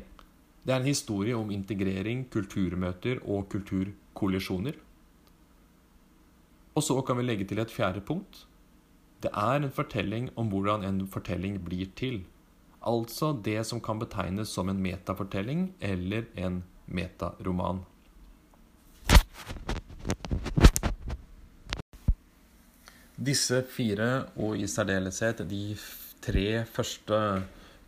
[0.63, 4.77] det er en historie om integrering, kulturmøter og kulturkollisjoner.
[6.77, 8.45] Og så kan vi legge til et fjerde punkt.
[9.23, 12.23] Det er en fortelling om hvordan en fortelling blir til.
[12.83, 17.83] Altså det som kan betegnes som en metafortelling eller en metaroman.
[23.23, 25.77] Disse fire, og i særdeleshet de
[26.23, 27.19] tre første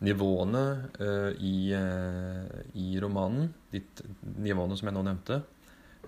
[0.05, 0.63] nivåene
[0.99, 3.81] uh, i, uh, i, romanen, de
[4.43, 5.41] nivåene som jeg nå nevnte,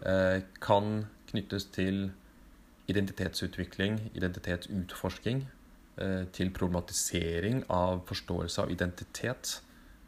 [0.03, 2.09] uh, kan knyttes til
[2.87, 5.47] identitetsutvikling, identitetsutforsking,
[6.31, 9.55] til problematisering av forståelse av identitet,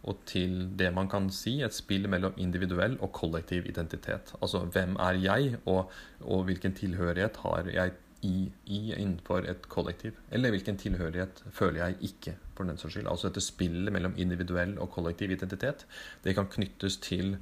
[0.07, 4.33] og til det man kan si et spill mellom individuell og kollektiv identitet.
[4.41, 10.15] Altså hvem er jeg, og, og hvilken tilhørighet har jeg i, i, innenfor et kollektiv?
[10.31, 13.11] Eller hvilken tilhørighet føler jeg ikke, for den saks skyld?
[13.11, 15.85] Altså dette spillet mellom individuell og kollektiv identitet,
[16.23, 17.35] det kan knyttes til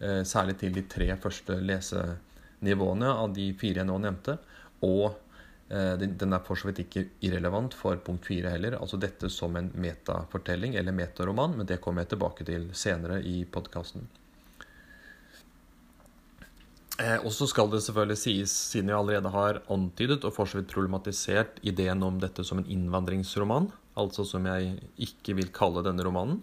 [0.00, 4.38] eh, særlig til de tre første lesenivåene av de fire jeg nå nevnte
[4.82, 5.14] og
[5.68, 8.74] den er for så vidt ikke irrelevant for punkt fire heller.
[8.76, 13.38] Altså dette som en metafortelling eller metaroman, men det kommer jeg tilbake til senere i
[13.48, 14.04] podkasten.
[17.00, 20.60] Eh, og så skal det selvfølgelig sies, siden jeg allerede har antydet og for så
[20.60, 24.76] vidt problematisert ideen om dette som en innvandringsroman, altså som jeg
[25.08, 26.42] ikke vil kalle denne romanen.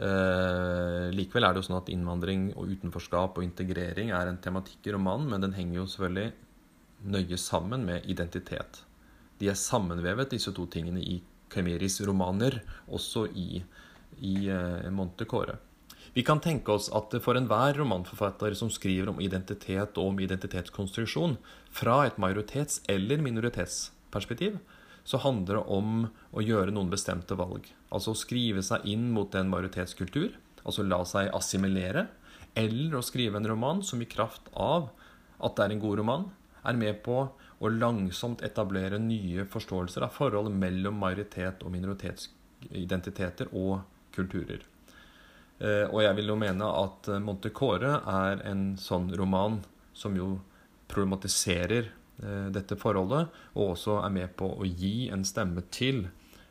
[0.00, 4.88] Eh, likevel er det jo sånn at innvandring og utenforskap og integrering er en tematikk
[4.88, 6.30] i romanen, men den henger jo selvfølgelig
[7.04, 8.82] nøye sammen med identitet.
[9.40, 11.20] De er sammenvevet, disse to tingene, i
[11.50, 13.62] Kaimeris romaner, også i,
[14.20, 15.56] i uh, Montecore.
[16.14, 21.36] Vi kan tenke oss at for enhver romanforfatter som skriver om identitet og om identitetskonstruksjon
[21.70, 24.58] fra et majoritets- eller minoritetsperspektiv,
[25.04, 25.92] så handler det om
[26.36, 27.70] å gjøre noen bestemte valg.
[27.94, 30.34] Altså å skrive seg inn mot en majoritetskultur
[30.64, 32.06] altså la seg assimilere,
[32.58, 34.90] eller å skrive en roman som i kraft av
[35.40, 36.26] at det er en god roman,
[36.64, 37.28] er med på
[37.60, 43.80] å langsomt etablere nye forståelser av forholdet mellom majoritet- og minoritetsidentiteter og
[44.16, 44.60] kulturer.
[45.60, 49.60] Eh, og jeg vil jo mene at Montecore er en sånn roman
[49.92, 50.40] som jo
[50.88, 56.08] problematiserer eh, dette forholdet, og også er med på å gi en stemme til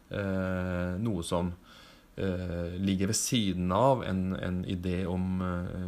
[0.10, 1.54] eh, noe som
[2.20, 5.40] ligger ved siden av en, en idé om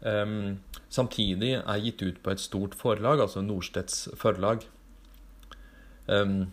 [0.04, 0.58] Um,
[0.92, 4.66] samtidig er gitt ut på et stort forlag, altså Nordstedts forlag.
[6.04, 6.50] Um,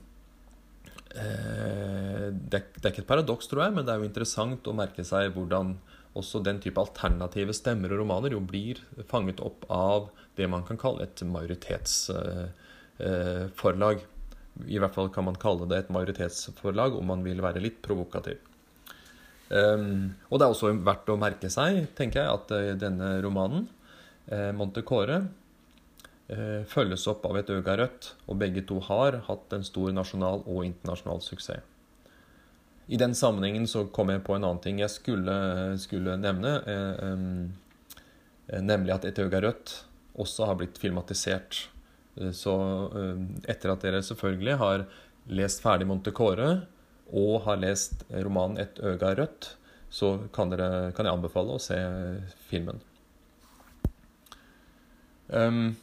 [1.11, 4.77] det, er, det er ikke et paradoks, tror jeg, men det er jo interessant å
[4.77, 5.73] merke seg hvordan
[6.17, 10.79] også den type alternative stemmer og romaner jo blir fanget opp av det man kan
[10.81, 12.09] kalle et majoritets...
[12.11, 12.49] Uh,
[13.01, 13.99] Eh, forlag.
[14.67, 18.41] I hvert fall kan man kalle det et majoritetsforlag om man vil være litt provokativ.
[19.51, 23.65] Um, og det er også verdt å merke seg, tenker jeg, at uh, denne romanen,
[24.31, 25.23] uh, Montecore,
[26.71, 30.61] følges opp av et øga rødt, og begge to har hatt en stor nasjonal og
[30.63, 31.65] internasjonal suksess.
[32.91, 35.33] I den sammenhengen så kom jeg på en annen ting jeg skulle,
[35.79, 36.57] skulle nevne,
[36.99, 37.53] um,
[38.51, 39.77] nemlig at Et øga rødt
[40.19, 41.69] også har blitt filmatisert
[42.15, 42.55] Eh, så
[42.95, 44.85] eh, etter at dere selvfølgelig har
[45.31, 46.51] lest ferdig Montecore
[47.11, 49.55] og har lest romanen 'Et øga rødt',
[49.89, 51.75] så kan, dere, kan jeg anbefale å se
[52.47, 52.79] filmen.
[55.27, 55.75] Um,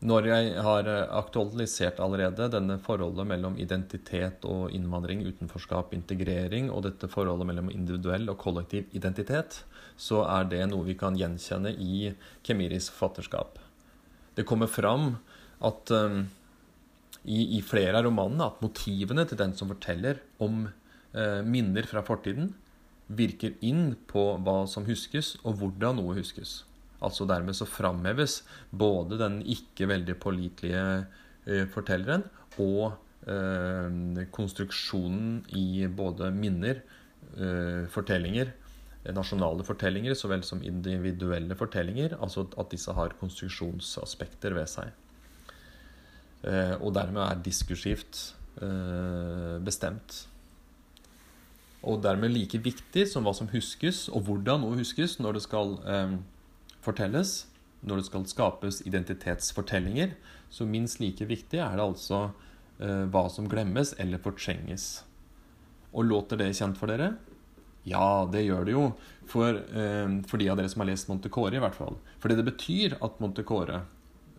[0.00, 7.10] når jeg har aktualisert allerede denne forholdet mellom identitet og innvandring, utenforskap, integrering, og dette
[7.12, 9.58] forholdet mellom individuell og kollektiv identitet,
[10.00, 12.14] så er det noe vi kan gjenkjenne i
[12.46, 13.60] Kemiris forfatterskap.
[14.38, 15.18] Det kommer fram
[15.60, 16.22] at um,
[17.28, 22.00] i, i, flere av romanene at motivene til den som forteller om uh, minner fra
[22.06, 22.54] fortiden,
[23.10, 26.62] virker inn på hva som huskes, og hvordan noe huskes.
[27.00, 32.26] Altså Dermed så framheves både den ikke veldig pålitelige uh, fortelleren
[32.60, 32.96] og
[33.28, 36.82] uh, konstruksjonen i både minner,
[37.92, 38.48] fortellinger
[39.08, 42.16] nasjonale fortellinger så vel som individuelle fortellinger.
[42.20, 44.90] Altså at disse har konstruksjonsaspekter ved seg.
[46.44, 48.20] Eh, og dermed er diskursivt
[48.62, 50.26] eh, bestemt.
[51.80, 55.78] Og dermed like viktig som hva som huskes, og hvordan noe huskes når det skal
[55.88, 56.18] eh,
[56.84, 57.46] fortelles,
[57.80, 60.12] når det skal skapes identitetsfortellinger,
[60.52, 62.26] så minst like viktig er det altså
[62.80, 65.02] hva som glemmes eller fortrenges.
[65.92, 67.10] Og låter det kjent for dere?
[67.88, 68.82] Ja, det gjør det jo.
[69.30, 71.96] For, eh, for, de av dere som har lest Montecore, i hvert fall.
[72.20, 73.76] Fordi det betyr at Montecore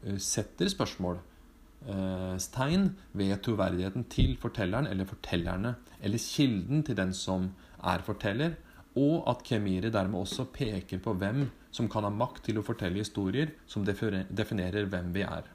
[0.05, 7.41] eh, setter spørsmålstegn eh, ved troverdigheten til fortelleren eller fortellerne, eller kilden til den som
[7.81, 8.51] er forteller,
[8.99, 13.01] og at Kemiri dermed også peker på hvem som kan ha makt til å fortelle
[13.01, 15.49] historier som definerer hvem vi er.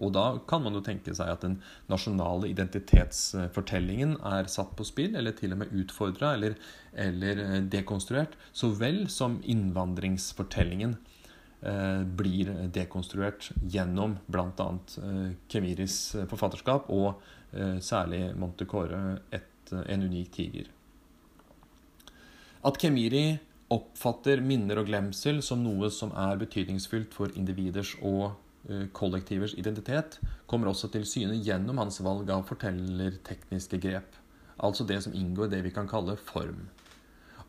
[0.00, 1.58] Og da kan man jo tenke seg at den
[1.90, 6.56] nasjonale identitetsfortellingen er satt på spill, eller til og med utfordra eller,
[6.96, 10.96] eller, eh, dekonstruert, så vel som innvandringsfortellingen
[11.60, 14.68] eh, blir dekonstruert gjennom bl.a.
[15.04, 15.98] Eh, Kemiris
[16.30, 17.20] forfatterskap og
[17.52, 20.72] eh, særlig Montecore, et, en unik tiger.
[22.64, 23.26] At Kemiri
[23.72, 28.32] oppfatter minner og glemsel som noe som er betydningsfullt for individers og
[28.68, 34.18] Eh, kollektivers identitet kommer også til syne gjennom hans valg av fortellertekniske grep,
[34.62, 36.68] altså det som inngår i det vi kan kalle form.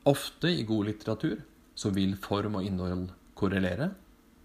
[0.10, 1.44] Ofte i god litteratur
[1.78, 3.92] så vil form og innhold korrelere.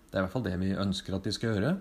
[0.09, 1.73] Det er i hvert fall det vi ønsker at de skal gjøre.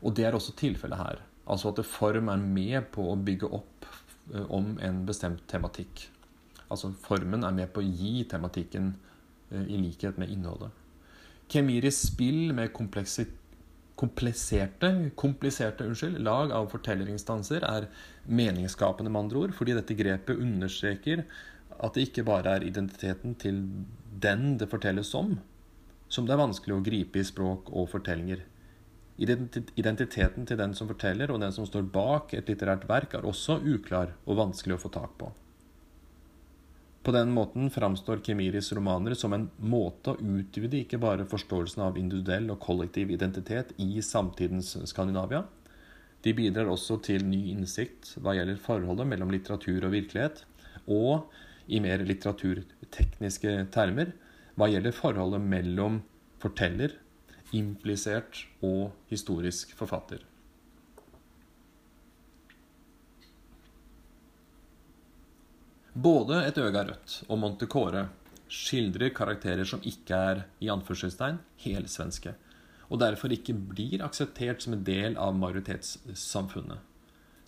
[0.00, 1.20] Og det er også tilfellet her.
[1.50, 3.86] Altså at form er med på å bygge opp
[4.32, 6.06] eh, om en bestemt tematikk.
[6.70, 8.94] Altså formen er med på å gi tematikken
[9.50, 10.70] i likhet med innholdet.
[11.50, 17.88] Kemiris spill med kompliserte, kompliserte unnskyld, lag av fortellerinstanser er
[18.30, 21.24] meningsskapende, med andre ord, fordi dette grepet understreker
[21.80, 23.64] at det ikke bare er identiteten til
[24.22, 25.38] den det fortelles om,
[26.10, 28.46] som det er vanskelig å gripe i språk og fortellinger.
[29.20, 33.58] Identiteten til den som forteller, og den som står bak et litterært verk, er også
[33.60, 35.28] uklar og vanskelig å få tak på.
[37.02, 41.96] På den måten framstår Kemiris romaner som en måte å utvide ikke bare forståelsen av
[41.96, 45.46] individuell og kollektiv identitet i samtidens Skandinavia.
[46.20, 50.44] De bidrar også til ny innsikt hva gjelder forholdet mellom litteratur og virkelighet,
[50.92, 51.30] og
[51.72, 54.12] i mer litteraturtekniske termer
[54.60, 56.02] hva gjelder forholdet mellom
[56.42, 56.98] forteller,
[57.56, 60.29] implisert og historisk forfatter.
[65.92, 68.04] Både Et øga rødt og Montecore
[68.50, 72.34] skildrer karakterer som ikke er i anførselstegn helsvenske,
[72.90, 76.78] og derfor ikke blir akseptert som en del av majoritetssamfunnet.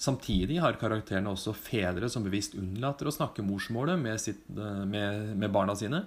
[0.03, 5.55] Samtidig har karakterene også fedre som bevisst unnlater å snakke morsmålet med, sitt, med, med
[5.55, 6.03] barna sine,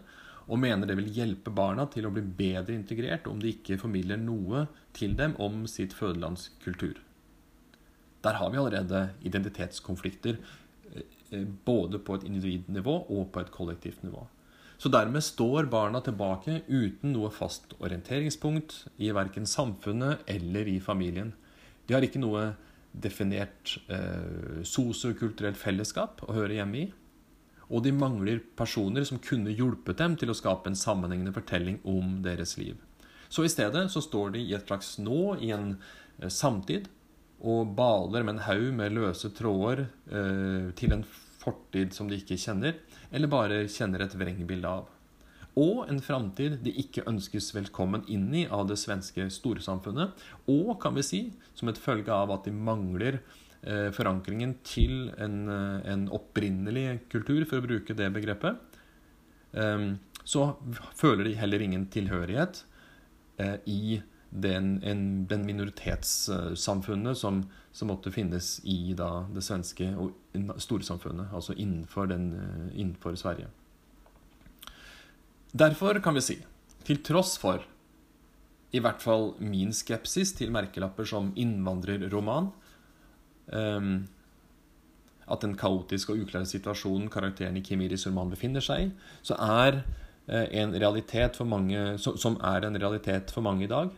[0.46, 4.20] og mener det vil hjelpe barna til å bli bedre integrert om de ikke formidler
[4.20, 7.00] noe til dem om sitt fødelandskultur.
[8.26, 10.65] Der har vi allerede identitetskonflikter eh,
[11.66, 14.26] både på et individnivå og på et kollektivt nivå.
[14.78, 21.32] Så dermed står barna tilbake uten noe fast orienteringspunkt i verken samfunnet eller i familien.
[21.88, 22.50] De har ikke noe
[22.92, 26.86] definert eh, sosiokulturelt fellesskap å høre hjemme i
[27.70, 32.20] og de mangler personer som kunne hjulpet dem til å skape en sammenhengende fortelling om
[32.26, 32.78] deres liv.
[33.30, 35.74] Så i stedet så står de i et slags nå, i en
[36.22, 36.90] eh, samtid,
[37.46, 42.40] og baler med en haug med løse tråder eh, til en fortid som de ikke
[42.42, 42.80] kjenner,
[43.14, 44.92] eller bare kjenner et vrengbilde av.
[45.56, 50.18] Og en framtid de ikke ønskes velkommen inn i av det svenske storsamfunnet,
[50.52, 51.22] og kan vi si,
[51.56, 53.22] som et følge av at de mangler
[53.66, 58.60] Eh, forankringen til en, eh, en, opprinnelig kultur, for å bruke det begrepet,
[59.58, 60.44] eh, så
[60.94, 62.64] føler de heller ingen tilhørighet
[63.40, 64.02] eh, i
[64.36, 70.16] den, en, den minoritetssamfunnet som, som, måtte finnes i da, det svenske og
[70.62, 72.34] storsamfunnet, altså innenfor, den,
[72.74, 73.48] innenfor Sverige.
[75.56, 76.38] Derfor kan vi si,
[76.84, 77.64] til tross for
[78.76, 82.50] i hvert fall min skepsis til merkelapper som innvandrerroman,
[83.54, 83.94] um,
[85.26, 88.90] at den kaotiske og uklare situasjonen karakteren i Kimiris roman befinner seg i,
[89.26, 93.94] så er uh, en realitet for mange, som er en realitet for mange i dag,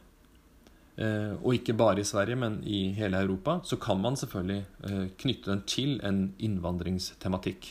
[0.98, 5.52] og ikke bare i Sverige, men i hele Europa, så kan man selvfølgelig uh, knytte
[5.52, 7.68] den til en innvandringstematikk.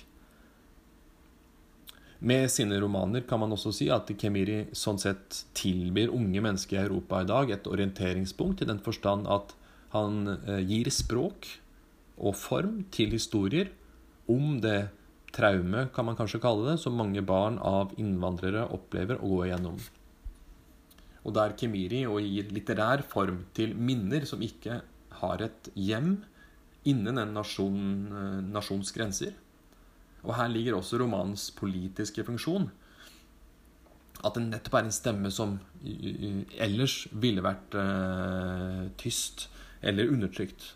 [2.27, 6.85] Med sine romaner kan man også si at Kemiri sånn sett tilbyr unge mennesker i
[6.85, 9.53] Europa i dag et orienteringspunkt, i den forstand at
[9.93, 10.23] han
[10.67, 11.51] gir språk
[12.17, 13.69] og form til historier
[14.31, 14.89] om det
[15.37, 19.79] traume, kan man kanskje kalle det, som mange barn av innvandrere opplever å gå igjennom.
[21.27, 24.81] Og der Kemiri og gir litterær form til minner som ikke
[25.21, 26.21] har et hjem
[26.87, 29.35] innen en nasjon, eh, nasjons grenser.
[30.23, 32.71] Og her ligger også romanens politiske funksjon.
[34.25, 39.47] At den nettopp er en stemme som ellers ville vært uh, tyst
[39.87, 40.73] eller undertrykt.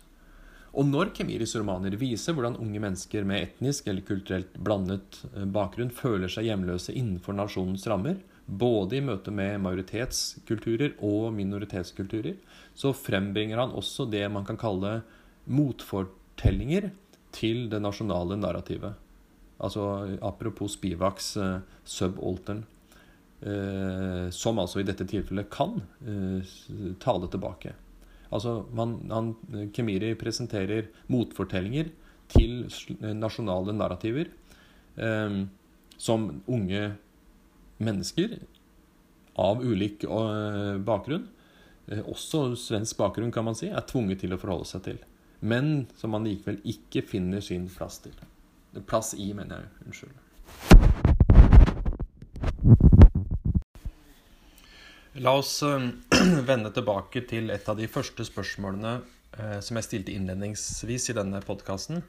[0.71, 5.91] Og når Kemiris romaner viser hvordan unge mennesker med etnisk eller kulturelt blandet eh, bakgrunn
[5.91, 8.21] føler seg hjemløse innenfor nasjonens rammer,
[8.51, 12.35] både i møte med majoritetskulturer og minoritetskulturer,
[12.75, 14.99] så frembringer han også det man kan kalle
[15.47, 16.89] motfortellinger
[17.35, 18.97] til det nasjonale narrativet.
[19.61, 19.85] Altså
[20.25, 22.65] apropos Spivaks uh, subaltern,
[23.45, 26.51] uh, som altså i dette tilfellet kan uh,
[26.99, 27.75] tale tilbake.
[28.31, 29.33] Altså, man, han,
[29.75, 31.91] Kemiri presenterer motfortellinger
[32.31, 32.61] til
[33.19, 34.29] nasjonale narrativer
[34.95, 35.41] eh,
[35.99, 36.83] som unge
[37.83, 38.37] mennesker
[39.41, 41.27] av ulik eh, bakgrunn,
[41.87, 44.99] eh, også svensk bakgrunn, kan man si, er tvunget til å forholde seg til.
[45.41, 48.13] Men som man likevel ikke finner sin plass til.
[48.87, 49.69] Plass i, mener jeg.
[49.87, 50.15] Unnskyld.
[55.21, 55.89] La oss eh,
[56.49, 58.99] vende tilbake til et av de første spørsmålene
[59.63, 62.01] som jeg stilte innledningsvis i denne podkasten.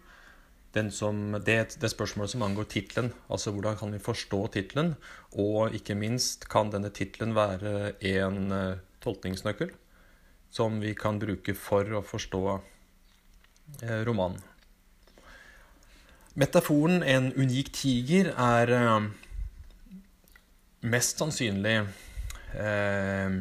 [0.72, 3.10] Det, det spørsmålet som angår tittelen.
[3.28, 4.94] Altså hvordan kan vi forstå tittelen?
[5.36, 9.72] Og ikke minst, kan denne tittelen være en eh, tolkningsnøkkel
[10.52, 12.42] som vi kan bruke for å forstå
[14.04, 14.40] romanen?
[16.34, 18.72] Metaforen 'en unik tiger' er
[20.82, 21.76] mest sannsynlig
[22.58, 23.34] eh,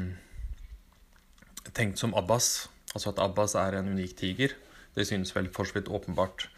[1.73, 2.69] tenkt som Abbas.
[2.93, 4.55] Altså at Abbas er en unik tiger.
[4.95, 6.49] Det synes vel for så vidt åpenbart.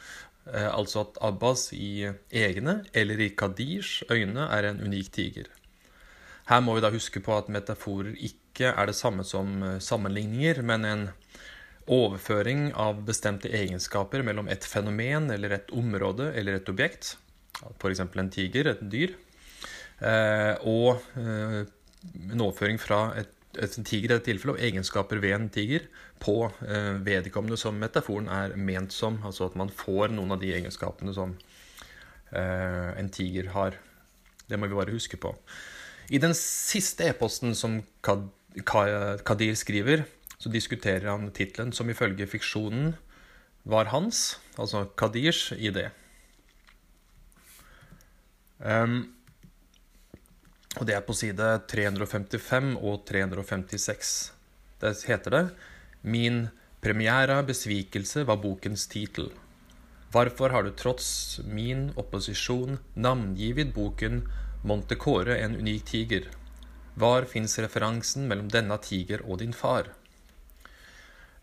[0.51, 5.51] Eh, altså at Abbas i egne, eller i Kadirs øyne, er en unik tiger.
[6.49, 10.61] Her må vi da huske på at metaforer ikke er det samme som eh, sammenligninger,
[10.61, 11.05] men en
[11.87, 17.15] overføring av bestemte egenskaper mellom et fenomen eller et område eller et objekt,
[17.79, 18.03] f.eks.
[18.03, 19.15] en tiger, et dyr,
[19.99, 23.31] eh, og en overføring fra et,
[23.61, 25.87] et tiger i dette tilfellet, og egenskaper ved en tiger,
[26.23, 26.49] på
[27.05, 29.19] vedkommende som metaforen er ment som.
[29.25, 31.35] Altså at man får noen av de egenskapene som
[32.33, 33.77] en tiger har.
[34.49, 35.35] Det må vi bare huske på.
[36.09, 40.03] I den siste e-posten som Kadir skriver,
[40.37, 42.95] så diskuterer han tittelen som ifølge fiksjonen
[43.63, 45.89] var hans, altså Kadirs idé.
[48.59, 49.13] Um,
[50.79, 54.13] og det er på side 355 og 356.
[54.81, 55.43] Der heter det
[56.01, 56.47] Min
[56.81, 59.31] premiera besvikelse var bokens tittel.
[60.11, 64.23] Hvorfor har du trots min opposisjon navngivet boken
[64.63, 66.27] Montecore en unik tiger.
[66.95, 69.89] Var fins referansen mellom denne tiger og din far?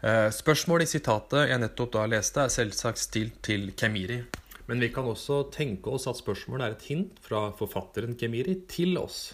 [0.01, 4.23] Eh, spørsmålet i sitatet jeg nettopp da leste, er selvsagt stilt til Kemiri.
[4.71, 8.95] Men vi kan også tenke oss at spørsmålet er et hint fra forfatteren Kemiri til
[9.01, 9.33] oss.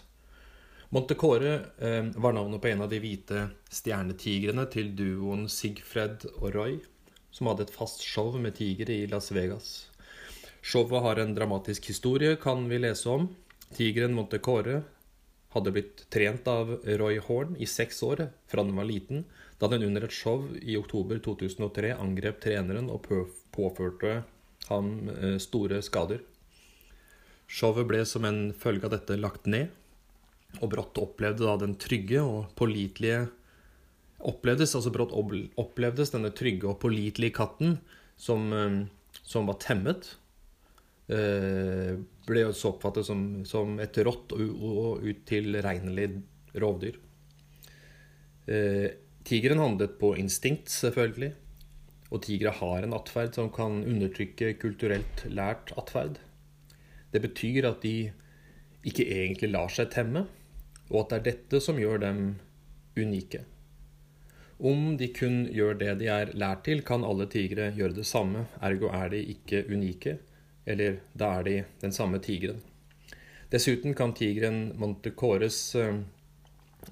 [0.96, 6.78] Montecore eh, var navnet på en av de hvite stjernetigrene til duoen Sigfred og Roy,
[7.28, 9.90] som hadde et fast show med tigre i Las Vegas.
[10.64, 13.26] Showet har en dramatisk historie, kan vi lese om.
[13.76, 14.78] Tigeren Montecore
[15.52, 16.72] hadde blitt trent av
[17.02, 19.26] Roy Horn i seks år fra den var liten,
[19.60, 23.04] da den under et show i oktober 2003 angrep treneren og
[23.52, 24.22] påførte
[24.70, 26.22] ham eh, store skader.
[27.46, 29.70] Showet ble som en følge av dette lagt ned,
[30.60, 33.26] og brått opplevde da den trygge og pålitelige
[34.26, 37.74] Opplevdes altså brått opplevdes denne trygge og pålitelige katten
[38.16, 40.08] som, eh, som var temmet,
[41.12, 46.08] eh, ble også oppfattet som, som et rått og, utilregnelig
[46.56, 46.96] rovdyr.
[49.26, 51.34] Tigeren handlet på instinkt, selvfølgelig.
[52.10, 56.20] Og tigre har en atferd som kan undertrykke kulturelt lært atferd.
[57.12, 58.12] Det betyr at de
[58.86, 60.26] ikke egentlig lar seg temme,
[60.92, 62.20] og at det er dette som gjør dem
[62.96, 63.42] unike.
[64.56, 68.46] Om de kun gjør det de er lært til, kan alle tigre gjøre det samme,
[68.64, 70.16] ergo er de ikke unike
[70.66, 72.58] eller da er de den samme tigeren.
[73.52, 76.00] Dessuten kan tigeren Montecores eh,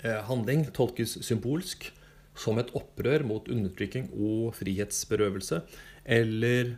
[0.02, 1.88] eh, handling tolkes symbolsk
[2.34, 5.60] som et opprør mot undertrykking og frihetsberøvelse,
[6.04, 6.74] eller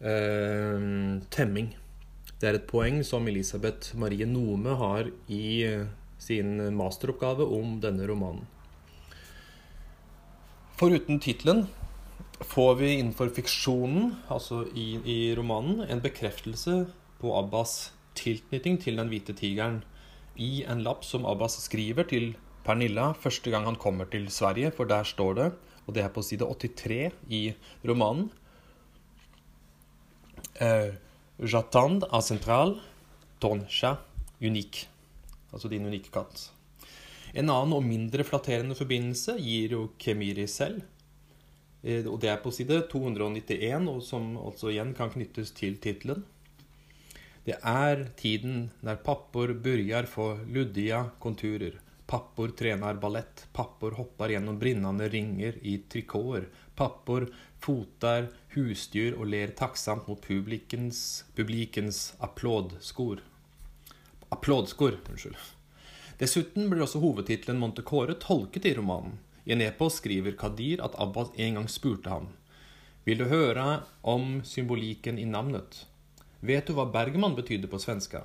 [0.00, 0.88] eh,
[1.32, 1.72] temming.
[2.38, 5.88] Det er et poeng som Elisabeth Marie Nome har i eh,
[6.22, 8.46] sin masteroppgave om denne romanen.
[10.78, 11.64] Foruten tittelen
[12.46, 16.84] får vi innenfor fiksjonen, altså i, i, romanen, en bekreftelse
[17.18, 19.80] på Abbas tilknytning til den hvite tigeren
[20.38, 22.36] i en lapp som Abbas skriver til
[22.68, 25.48] Pernilla første gang han kommer til Sverige, for der står det,
[25.86, 27.42] og det er på side 83 i
[27.88, 28.28] romanen
[30.60, 30.92] eh,
[31.38, 32.76] J'attend a central,
[33.40, 34.04] ton chat
[34.42, 34.82] unik.
[35.52, 36.50] Altså din unike katt.
[37.32, 40.82] En annen og mindre flatterende forbindelse gir jo Kemiri selv.
[41.82, 46.26] Eh, og det er på side 291, og som altså igjen kan knyttes til tittelen.
[47.46, 51.78] Det er tiden når pappor begynner få luddige konturer.
[52.08, 53.46] Pappor trener ballett.
[53.52, 56.46] Pappor hopper gjennom brinnende ringer i trikoter.
[56.74, 57.26] Pappor
[57.60, 63.20] foter husdyr og ler takksomt mot publikens, publikens applaudskor.
[64.32, 65.36] Applaudskor, unnskyld.
[66.18, 69.20] Dessuten blir også hovedtittelen Montecore tolket i romanen.
[69.44, 72.32] I en e-post skriver Kadir at Abbas en gang spurte ham
[73.04, 75.84] Vil du høre om symbolikken i navnet?
[76.40, 78.24] Vet du hva Bergman betydde på svenska?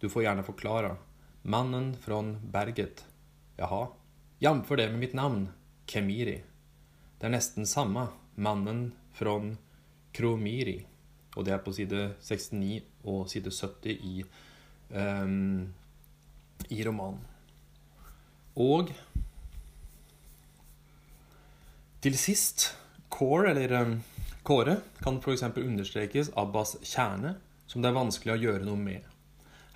[0.00, 0.96] Du får gjerne forklare.
[1.42, 3.04] Mannen fra berget.
[3.56, 3.86] Jaha.
[4.38, 5.48] Jamfør det med mitt navn.
[5.86, 6.42] Kemiri.
[7.18, 8.08] Det er nesten samme.
[8.34, 9.40] Mannen fra
[10.12, 10.86] Kromiri.
[11.36, 14.24] Og det er på side 69 og side 70 i,
[14.94, 15.72] um,
[16.70, 17.20] i romanen.
[18.56, 18.92] Og
[22.02, 22.76] til sist,
[23.10, 23.94] core, eller um,
[24.42, 25.42] kåre, kan f.eks.
[25.56, 27.36] understrekes Abbas kjerne,
[27.66, 29.11] som det er vanskelig å gjøre noe med.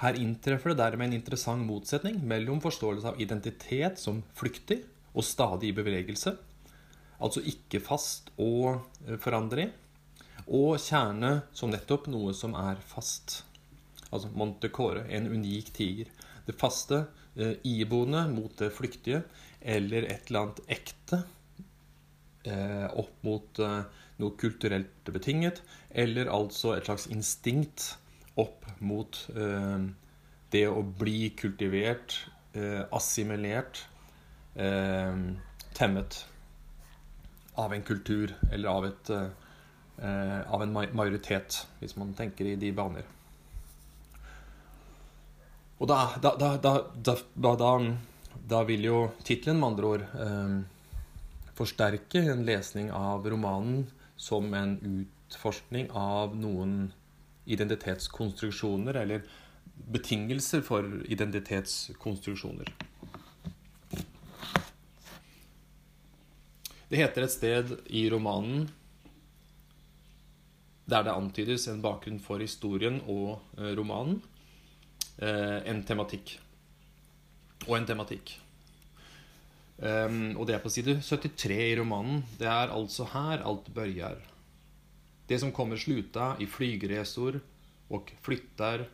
[0.02, 4.82] Her inntreffer det dermed en interessant motsetning mellom forståelse av identitet som flyktig
[5.16, 6.34] og stadig i bevegelse,
[7.16, 9.70] altså ikke fast og eh, foranderlig,
[10.46, 13.40] og kjerne som nettopp noe som er fast.
[14.12, 16.12] Altså Montecore, en unik tiger.
[16.46, 19.24] Det faste, eh, iboende mot det flyktige,
[19.60, 21.24] eller et eller annet ekte
[22.46, 27.96] Eh, opp mot eh, noe kulturelt betinget, eller altså et slags instinkt
[28.36, 29.86] opp mot eh,
[30.52, 32.18] det å bli kultivert,
[32.52, 33.86] eh, assimilert,
[34.54, 35.18] eh,
[35.76, 36.22] temmet
[37.56, 39.10] av en kultur eller av, et,
[40.46, 43.06] av en majoritet, hvis man tenker i de baner.
[45.76, 47.64] Og da, da, da,
[48.48, 50.54] da vil jo tittelen, med andre ord, eh,
[51.56, 56.92] forsterke en lesning av romanen som en utforskning av noen
[57.46, 59.26] identitetskonstruksjoner, eller
[59.92, 62.72] betingelser for identitetskonstruksjoner.
[66.86, 68.68] Det heter et sted i romanen
[70.86, 74.20] der det antydes en bakgrunn for historien og eh, romanen.
[75.18, 76.36] Eh, en tematikk.
[77.66, 78.36] Og en tematikk.
[79.76, 82.22] Um, og det er på side 73 i romanen.
[82.38, 84.22] Det er altså her alt børjar.
[85.26, 87.40] Det som kommer sluta i flygresor
[87.90, 88.86] og flyttar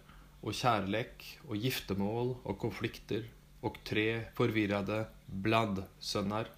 [0.43, 3.27] og kjærlek og giftermål og konflikter
[3.63, 5.05] og tre forvirrede
[5.45, 6.49] bladdsønner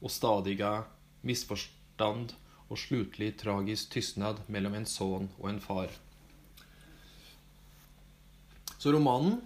[0.00, 0.74] og stadiga
[1.24, 2.34] misforstand
[2.68, 5.90] og slutlig tragisk tystnad mellom en sønn og en far.
[8.78, 9.38] Så romanen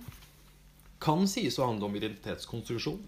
[0.99, 3.05] kan sies å handle om identitetskonstruksjon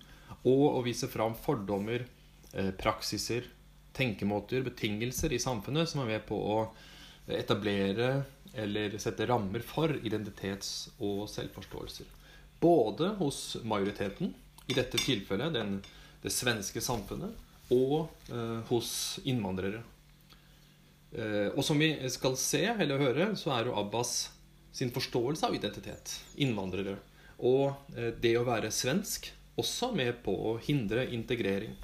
[0.47, 2.07] og å vise fram fordommer,
[2.55, 3.49] eh, praksiser,
[4.01, 6.59] tenkemåter, betingelser i samfunnet som er med på å
[7.31, 8.23] etablere
[8.59, 12.09] eller sette rammer for identitets- og selvforståelser.
[12.61, 14.35] Både hos majoriteten,
[14.67, 15.79] i dette tilfellet den
[16.21, 17.33] det svenske samfunnet,
[17.73, 18.93] og eh, hos
[19.29, 19.81] innvandrere.
[21.15, 24.31] Eh, og som vi skal se eller høre, så er jo Abbas
[24.75, 26.99] sin forståelse av identitet, innvandrere,
[27.39, 29.31] og eh, det å være svensk,
[29.61, 31.75] også med på å hindre integrering.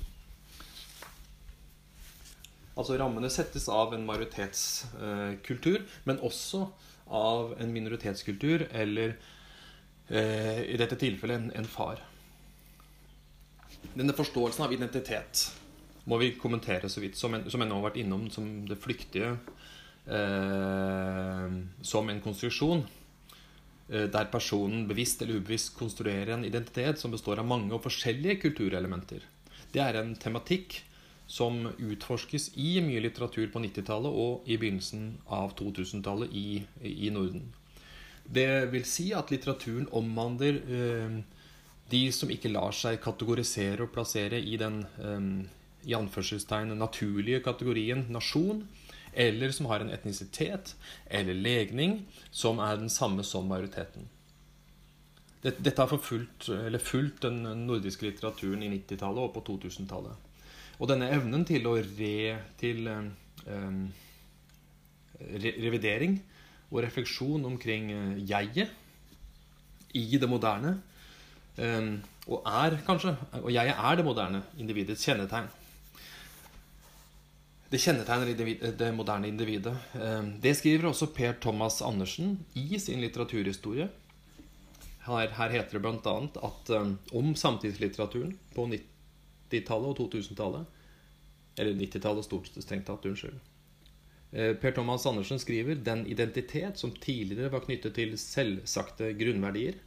[2.77, 6.67] Altså Rammene settes av en majoritetskultur, men også
[7.07, 9.15] av en minoritetskultur, eller
[10.09, 12.03] eh, i dette tilfellet en, far.
[13.97, 15.47] Denne forståelsen av identitet
[16.07, 18.77] må vi kommentere så vidt, som, en, som jeg nå har vært innom, som det
[18.83, 19.33] flyktige
[20.05, 22.85] eh, som en konstruksjon.
[23.89, 28.41] Eh, der personen bevisst eller ubevisst konstruerer en identitet som består av mange og forskjellige
[28.45, 29.25] kulturelementer.
[29.73, 30.83] Det er en tematikk
[31.27, 37.49] som utforskes i mye litteratur på 90-tallet og i begynnelsen av 2000-tallet i, i, Norden.
[38.23, 41.19] Det vil si at litteraturen omhandler eh,
[41.91, 45.29] de som ikke lar seg kategorisere og plassere i den eh,
[45.87, 48.65] i anførselstegn naturlige kategorien nasjon,
[49.17, 50.75] eller som har en etnisitet
[51.07, 52.01] eller legning
[52.31, 54.11] som er den samme som majoriteten.
[55.47, 60.26] Dette har fulgt den nordiske litteraturen i 90-tallet og på 2000-tallet.
[60.77, 62.17] Og denne evnen til å re,
[62.61, 63.85] til um,
[65.21, 66.19] re, revidering
[66.69, 70.75] og refleksjon omkring eh, jeget i det moderne
[71.57, 71.93] um,
[72.27, 75.47] og er kanskje Og jeg er det moderne individets kjennetegn.
[77.71, 78.33] Det kjennetegner
[78.79, 79.75] det moderne individet.
[80.43, 83.89] Det skriver også Per Thomas Andersen i sin litteraturhistorie.
[85.07, 86.15] Her, heter det bl.a.
[86.51, 86.71] at
[87.15, 88.67] om samtidslitteraturen på
[89.51, 93.39] 90-tallet og 2000-tallet Eller 90-tallet stort strengt tatt, unnskyld.
[94.33, 99.79] Eh, per Thomas Andersen skriver den identitet som tidligere var knyttet til selvsagte grunnverdier,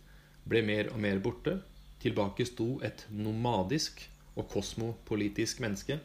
[0.49, 1.59] ble mer og mer borte.
[2.01, 4.01] Tilbake sto et nomadisk
[4.39, 5.99] og kosmopolitisk menneske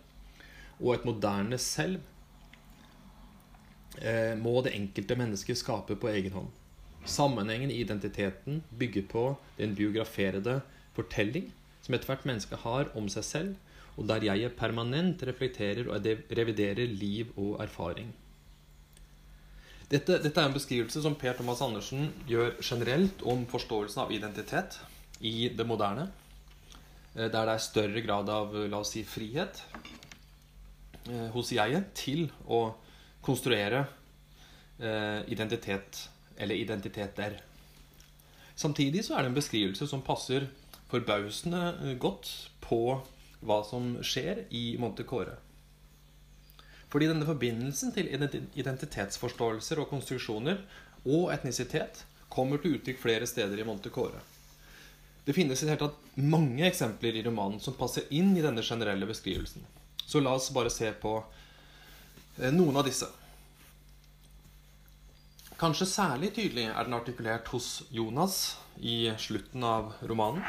[0.80, 2.00] og et moderne selv
[4.02, 6.50] eh, må det enkelte mennesket skape på egen hånd.
[7.04, 9.24] Sammenhengen i identiteten bygger på
[9.58, 10.60] den biograferede
[10.96, 11.52] fortelling
[11.84, 13.54] som ethvert menneske har om seg selv,
[13.94, 18.10] og der jeg permanent reflekterer og reviderer liv og erfaring.
[19.92, 24.80] Dette, dette, er en beskrivelse som Per Thomas Andersen gjør generelt om forståelsen av identitet
[25.20, 26.08] i det moderne,
[27.14, 29.60] eh, der det er større grad av la oss si, frihet
[31.04, 32.70] Eh, hos jeget til å
[33.24, 33.82] konstruere
[34.80, 35.98] eh, identitet,
[36.40, 37.36] eller identiteter.
[38.56, 40.46] Samtidig så er det en beskrivelse som passer
[40.90, 42.30] forbausende godt
[42.64, 42.80] på
[43.44, 45.36] hva som skjer i Montecore.
[46.92, 48.10] Fordi denne forbindelsen til
[48.54, 50.60] identitetsforståelser og konstruksjoner
[51.04, 54.20] og etnisitet kommer til uttrykk flere steder i Montecore.
[55.24, 58.62] Det finnes i det hele tatt mange eksempler i romanen som passer inn i denne
[58.62, 59.64] generelle beskrivelsen.
[60.04, 61.16] Så la oss bare se på
[62.38, 63.08] eh, noen av disse.
[65.58, 70.44] Kanskje særlig tydelig er den artikulert hos Jonas i slutten av romanen,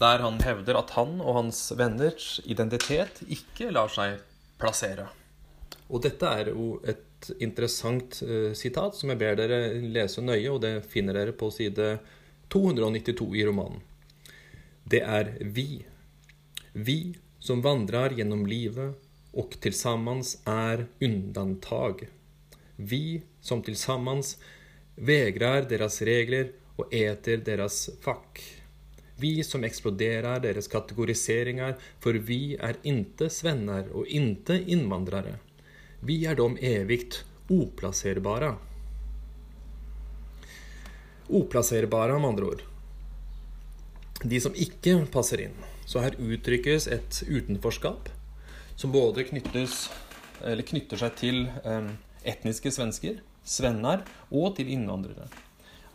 [0.00, 4.20] der han hevder at han og hans venners identitet ikke lar seg
[4.60, 5.08] plassere.
[5.88, 10.60] Og dette er jo et interessant uh, sitat som jeg ber dere lese nøye, og
[10.64, 11.96] det finner dere på side
[12.52, 13.80] 292 i romanen.
[14.86, 15.84] Det er vi.
[16.72, 17.00] Vi
[17.42, 18.94] som vandrer gjennom livet
[19.36, 22.06] og tillsammans er undantag.
[22.76, 24.36] Vi som tillsammans
[24.96, 28.40] vegrar deres regler og eter deres fakk.
[29.16, 35.38] Vi som eksploderer deres kategoriseringer, for vi er inte svenner og inte innvandrere.
[36.04, 38.54] Vi er de evigt oplasserbare.
[41.32, 42.66] Oplasserbare, med andre ord.
[44.22, 45.56] De som ikke passer inn.
[45.86, 48.10] Så her uttrykkes et utenforskap
[48.76, 49.86] som både knyttes,
[50.42, 51.42] knytter seg til
[52.26, 55.30] etniske svensker, svenner, og til innvandrere.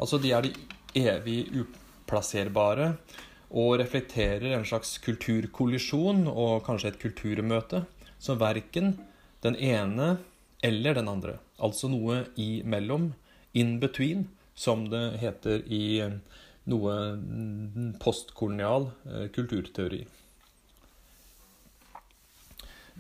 [0.02, 0.54] Altså de er de
[0.98, 1.44] evig
[2.12, 2.94] uplasserbare
[3.52, 7.86] og reflekterer en slags kulturkollisjon og kanskje et kulturmøte
[8.20, 8.98] som verken
[9.44, 10.18] den ene
[10.64, 11.40] eller den andre.
[11.60, 13.14] Altså noe imellom,
[13.54, 16.00] in between, som det heter i
[16.72, 16.96] noe
[18.00, 20.04] postkolonial eh, kulturteori.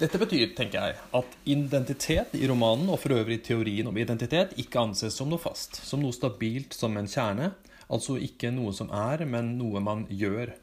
[0.01, 4.82] Dette betyr, tenker jeg, at identitet i romanen, og for øvrig teorien om identitet, ikke
[4.82, 7.51] anses som noe fast, som noe stabilt som en kjerne.
[7.91, 10.53] Altså ikke noe som er, men noe man gjør.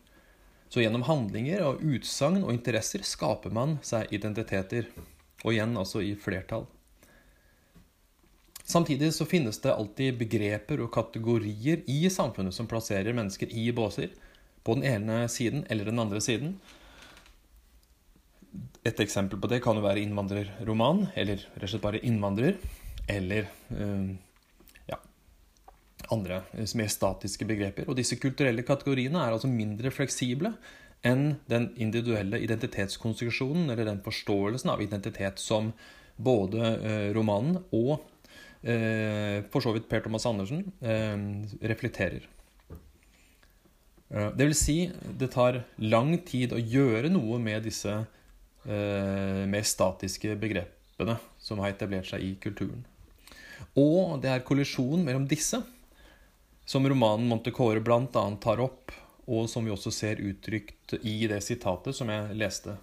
[0.68, 4.89] Så gjennom handlinger og utsagn og interesser skaper man seg identiteter.
[5.45, 6.66] Og igjen altså i flertall.
[8.68, 14.11] Samtidig så finnes det alltid begreper og kategorier i samfunnet som plasserer mennesker i båser,
[14.64, 16.59] på den ene siden eller den andre siden,
[18.89, 22.57] et eksempel på det kan jo være innvandrerroman, eller rett og slett bare innvandrer,
[23.11, 24.11] eller eh,
[26.15, 27.89] andre eh, mer statiske begreper.
[27.89, 30.53] Og disse kulturelle kategoriene er altså mindre fleksible
[31.07, 35.73] enn den individuelle identitetskonstruksjonen, eller den forståelsen av identitet som
[36.17, 37.99] både eh, romanen og
[38.59, 40.65] for så vidt Per Thomas Andersen
[41.63, 42.25] reflekterer.
[44.09, 47.93] Det vil si, det tar lang tid å gjøre noe med disse
[48.67, 52.83] eh, mer statiske begrepene som har etablert seg i kulturen.
[53.79, 55.61] Og det er kollisjonen mellom disse
[56.69, 58.37] som romanen Montecore bl.a.
[58.41, 58.93] tar opp,
[59.25, 62.75] og som vi også ser uttrykt i det sitatet som jeg leste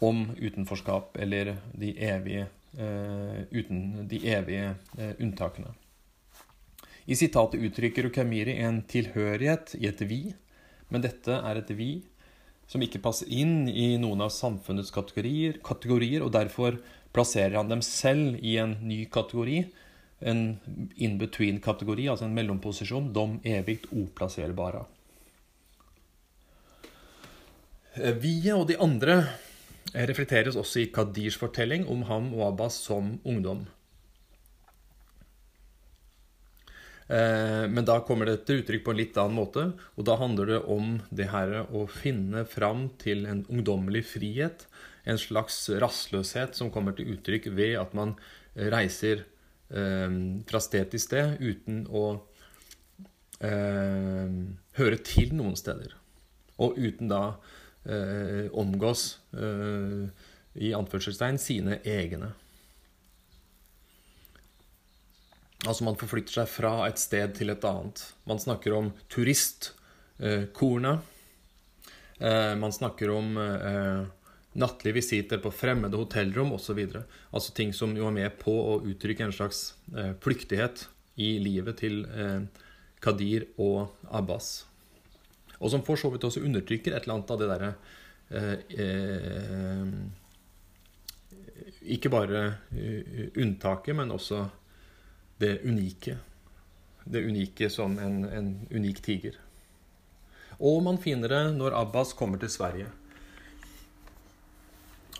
[0.00, 2.46] om utenforskap eller de evige,
[2.80, 5.74] eh, uten, de evige eh, unntakene.
[7.04, 10.22] I sitatet uttrykker Rukamiri en tilhørighet i et vi,
[10.88, 11.90] men dette er et vi
[12.70, 16.80] som ikke passer inn i noen av samfunnets kategorier, kategorier, og derfor
[17.12, 19.66] plasserer han dem selv i en ny kategori,
[20.20, 20.58] en
[20.96, 24.84] in-between-kategori, altså en mellomposisjon, de evigt oplasserbara.
[27.96, 29.16] Vie vi og de andre
[29.90, 33.64] reflekteres også i Kadirs fortelling om ham og Abbas som ungdom.
[37.10, 39.64] Eh, men da kommer det til uttrykk på en litt annen måte.
[39.98, 44.68] Og da handler det om det her å finne fram til en ungdommelig frihet.
[45.02, 48.14] En slags rastløshet som kommer til uttrykk ved at man
[48.54, 49.28] reiser eh,
[49.70, 52.04] fra sted til sted uten å
[53.38, 54.28] eh,
[54.78, 55.94] høre til noen steder.
[56.60, 57.22] Og uten da
[57.86, 60.10] eh, omgås, eh,
[60.60, 62.32] i anførselstegn, sine egne.
[65.68, 68.02] Altså man forflytter seg fra et sted til et annet.
[68.28, 70.98] Man snakker om turistkornet.
[72.20, 74.00] Eh, man snakker om eh,
[74.52, 76.80] nattlige visiter på fremmede hotellrom osv.
[77.30, 80.88] Altså ting som jo er med på å uttrykke en slags eh, flyktighet
[81.20, 82.06] i livet til
[83.04, 84.64] Kadir og Abbas.
[85.60, 87.72] Og som for så vidt også undertrykker et eller annet av det derre
[91.92, 92.40] Ikke bare
[93.34, 94.46] unntaket, men også
[95.40, 96.16] det unike.
[97.04, 99.36] Det unike som en, en unik tiger.
[100.60, 102.90] Og man finner det når Abbas kommer til Sverige.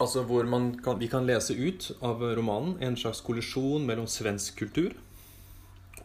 [0.01, 0.47] Altså hvor
[0.85, 4.95] kan, vi kan lese ut av romanen en slags kollisjon mellom svensk kultur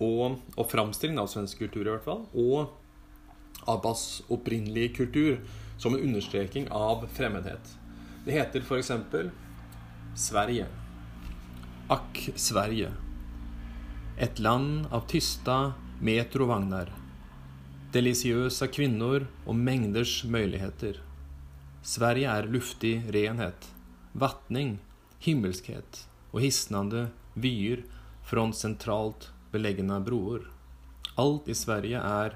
[0.04, 2.74] og, og framstillingen av svensk kultur, i hvert fall, og
[3.72, 5.38] Abbas opprinnelige kultur
[5.80, 7.72] som en understreking av fremmedhet.
[8.26, 8.92] Det heter f.eks.
[10.16, 10.68] Sverige.
[11.92, 12.92] Akk, Sverige.
[14.20, 16.92] Et land av tysta metrovagnar.
[17.96, 21.00] Delisiøse kvinner og mengders muligheter.
[21.86, 23.70] Sverige er luftig renhet,
[24.16, 24.78] vatning,
[25.20, 27.84] himmelskhet og hisnende vyer
[28.26, 30.46] fra sentralt beleggende broer.
[31.20, 32.36] Alt i Sverige er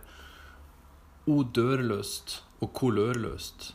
[1.30, 3.74] odørløst og kolørløst.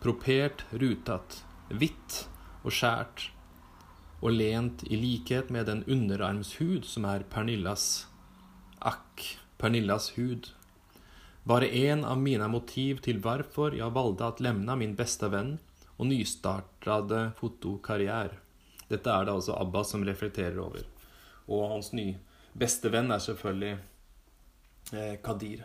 [0.00, 2.26] Propert rutet, hvitt
[2.64, 3.30] og skjært.
[4.22, 8.06] og lent i likhet med den underarmshud som er Pernillas.
[8.80, 10.48] Akk, Pernillas hud.
[11.44, 15.58] Bare en av mine motiv til hvorfor jeg valgte å lemna min beste venn
[15.98, 16.08] og
[16.86, 18.36] nystartede fotokarriere.
[18.88, 20.84] Dette er det altså Abbas som reflekterer over.
[21.48, 22.16] Og hans nye
[22.54, 23.78] beste venn er selvfølgelig
[24.92, 25.64] eh, Kadir.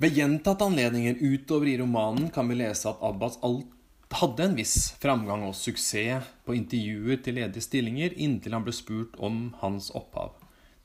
[0.00, 5.44] Ved gjentatte anledninger utover i romanen kan vi lese at Abbas hadde en viss framgang
[5.44, 10.32] og suksess på intervjuer til ledige stillinger inntil han ble spurt om hans opphav.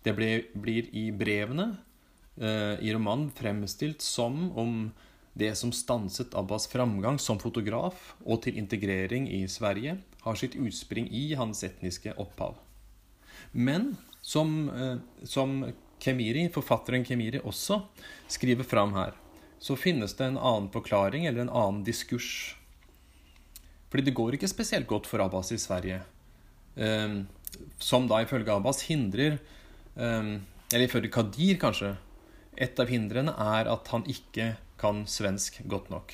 [0.04, 1.78] Det ble, blir i brevene
[2.38, 4.92] eh, i romanen fremstilt som om
[5.36, 11.10] det som stanset Abbas framgang som fotograf og til integrering i Sverige, har sitt utspring
[11.12, 12.56] i hans etniske opphav.
[13.52, 15.60] Men som, eh, som
[16.00, 17.82] Kemiri, forfatteren Kemiri også
[18.32, 19.14] skriver fram her,
[19.60, 22.56] så finnes det en annen forklaring eller en annen diskurs.
[23.92, 26.02] Fordi det går ikke spesielt godt for Abbas i Sverige.
[26.76, 27.28] Um,
[27.80, 29.38] som da ifølge Abbas hindrer
[29.96, 30.42] um,
[30.74, 31.94] Eller ifølge Kadir, kanskje.
[32.58, 36.14] Et av hindrene er at han ikke kan svensk godt nok.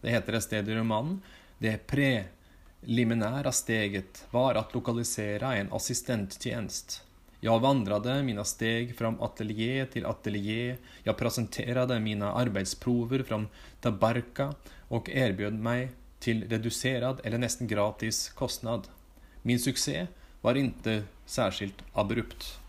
[0.00, 1.20] Det heter et sted i romanen
[1.60, 7.02] det preliminæra steget var at lokalisera en assistenttjenest.
[7.40, 13.42] Jeg vandrade mina steg fra atelier til atelier, jeg presenterte mine arbeidsprover fra
[13.84, 14.50] Tabarka
[14.88, 18.88] og erbød meg til redusert eller nesten gratis kostnad.
[19.44, 20.08] Min suksess
[20.40, 22.59] var ikke særskilt abrupt.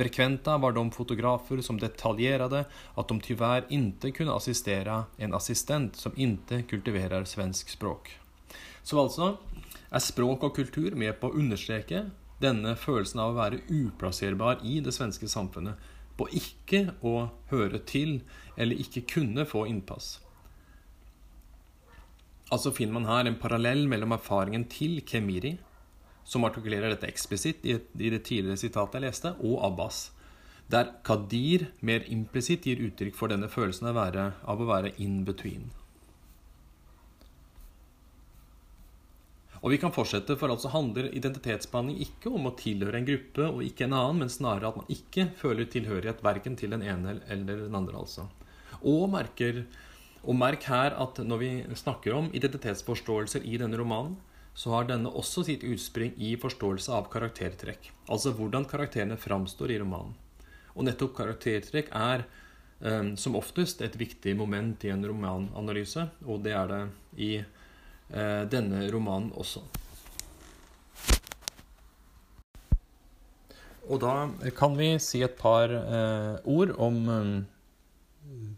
[0.00, 6.12] Frekventa var de fotografer som detaljerade att de tyvärr inte kunde assistera en assistent som
[6.16, 8.18] inte kultiverer svensk språk.
[8.82, 9.36] Så altså
[9.92, 12.06] er språk og kultur med på å understreke
[12.40, 15.76] denne følelsen av å være uplasserbar i det svenske samfunnet,
[16.16, 18.22] på ikke å høre til
[18.56, 20.14] eller ikke kunne få innpass.
[22.48, 25.58] Altså finner man her en parallell mellom erfaringen til Kemiri,
[26.30, 30.10] som artikulerer dette eksplisitt i det tidligere sitatet jeg leste, og Abbas,
[30.70, 35.24] der Kadir mer implisitt gir uttrykk for denne følelsen av, være, av å være in
[35.26, 35.72] between.
[39.60, 43.60] Og vi kan fortsette, for altså handler identitetsbehandling ikke om å tilhøre en gruppe og
[43.66, 47.66] ikke en annen, men snarere at man ikke føler tilhørighet verken til den ene eller
[47.66, 47.98] den andre.
[47.98, 48.30] altså.
[48.80, 49.64] Og, merker,
[50.22, 54.16] og merk her at når vi snakker om identitetsforståelser i denne romanen,
[54.60, 57.88] så har denne også sitt utspring i forståelse av karaktertrekk.
[58.12, 60.12] Altså hvordan karakterene framstår i romanen.
[60.76, 62.26] Og nettopp karaktertrekk er
[62.84, 66.82] um, som oftest et viktig moment i en romananalyse, og det er det
[67.16, 67.32] i
[68.10, 69.60] Eh, denne romanen også.
[73.90, 74.14] Og da
[74.58, 77.28] kan vi si et par eh, ord om eh,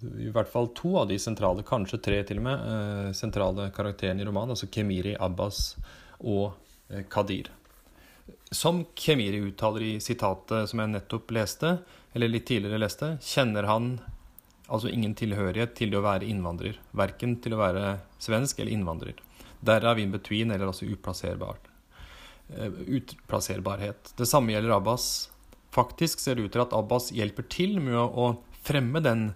[0.03, 4.23] i hvert fall to av de sentrale, kanskje tre til og med, eh, sentrale karakterene
[4.23, 5.77] i romanen, altså Kemiri, Abbas
[6.21, 6.53] og
[6.91, 7.51] eh, Kadir.
[8.51, 11.79] Som Kemiri uttaler i sitatet som jeg nettopp leste,
[12.15, 13.95] eller litt tidligere leste, kjenner han
[14.69, 16.79] altså ingen tilhørighet til det å være innvandrer.
[16.97, 19.15] Verken til å være svensk eller innvandrer.
[19.63, 21.71] Derav in between, eller altså uplasserbart.
[22.57, 24.15] Eh, utplasserbarhet.
[24.19, 25.31] Det samme gjelder Abbas.
[25.73, 29.31] Faktisk ser det ut til at Abbas hjelper til med å fremme den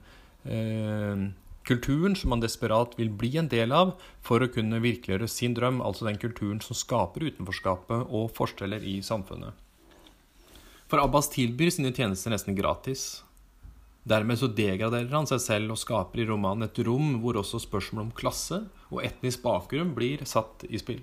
[1.67, 5.83] kulturen som man desperat vil bli en del av for å kunne virkeliggjøre sin drøm,
[5.83, 9.55] altså den kulturen som skaper utenforskapet og forskjeller i samfunnet.
[10.87, 13.25] For Abbas tilbyr sine tjenester nesten gratis.
[14.07, 18.05] Dermed så degraderer han seg selv og skaper i romanen et rom hvor også spørsmål
[18.05, 18.61] om klasse
[18.93, 21.03] og etnisk bakgrunn blir satt i spill.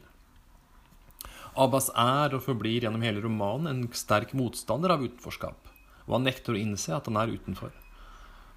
[1.60, 5.68] Abbas er og forblir gjennom hele romanen en sterk motstander av utenforskap,
[6.08, 7.76] og han nekter å innse at han er utenfor.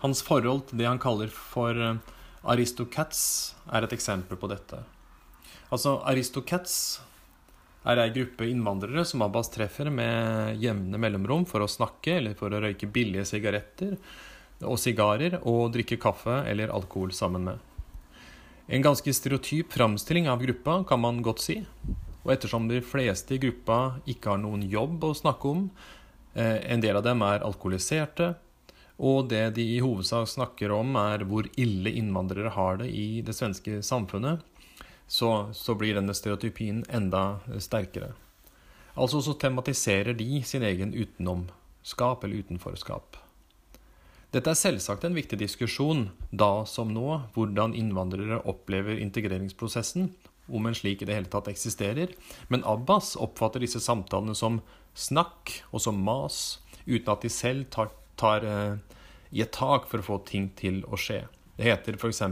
[0.03, 1.99] Hans forhold til det han kaller for eh,
[2.47, 4.83] aristocats, er et eksempel på dette.
[5.73, 7.01] Altså, aristocats
[7.87, 12.55] er ei gruppe innvandrere som Abbas treffer med jevne mellomrom for å snakke eller for
[12.55, 13.97] å røyke billige sigaretter
[14.67, 17.59] og sigarer og drikke kaffe eller alkohol sammen med.
[18.67, 21.61] En ganske stereotyp framstilling av gruppa, kan man godt si.
[22.25, 25.71] Og ettersom de fleste i gruppa ikke har noen jobb å snakke om,
[26.35, 28.35] eh, en del av dem er alkoholiserte,
[28.97, 33.37] og det de i hovedsak snakker om, er hvor ille innvandrere har det i det
[33.37, 34.41] svenske samfunnet,
[35.07, 38.15] så, så blir denne stereotypien enda sterkere.
[38.97, 43.21] Altså så tematiserer de sin egen utenomskap eller utenforskap.
[44.35, 50.11] Dette er selvsagt en viktig diskusjon, da som nå, hvordan innvandrere opplever integreringsprosessen,
[50.47, 52.13] om en slik i det hele tatt eksisterer,
[52.49, 54.61] men Abbas oppfatter disse samtalene som
[54.97, 58.77] snakk og som mas, uten at de selv tar, tar uh,
[59.31, 61.25] i et tak for å få ting til å skje.
[61.57, 62.23] Det heter f.eks.: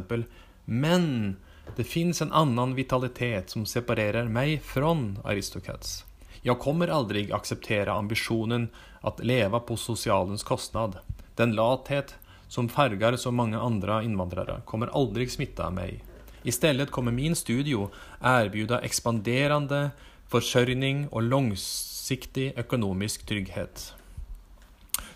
[0.65, 1.37] Men
[1.77, 4.93] Det fins en annen vitalitet som separerer meg fra
[5.25, 6.05] Aristocats.
[6.45, 8.69] Jeg kommer aldri akseptere ambisjonen
[9.01, 10.99] at leve på sosialens kostnad.
[11.37, 12.15] Den lathet
[12.49, 16.03] som farger så mange andre innvandrere, kommer aldri smitte av meg.
[16.45, 17.89] I stedet kommer min studio
[18.21, 19.95] erbjuda ekspanderende
[20.29, 23.95] forsørgning og langsiktig økonomisk trygghet.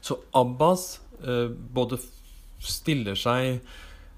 [0.00, 1.98] Så Abbas eh, både
[2.58, 3.58] stiller seg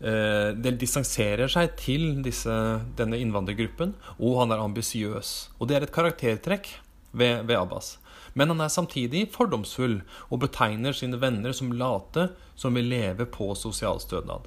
[0.00, 2.52] eh, Det distanserer seg til disse,
[2.96, 5.34] denne innvandrergruppen, og han er ambisiøs.
[5.58, 6.70] Og det er et karaktertrekk
[7.12, 7.98] ved, ved Abbas.
[8.34, 10.00] Men han er samtidig fordomsfull
[10.30, 14.46] og betegner sine venner som late som vil leve på sosialstønad.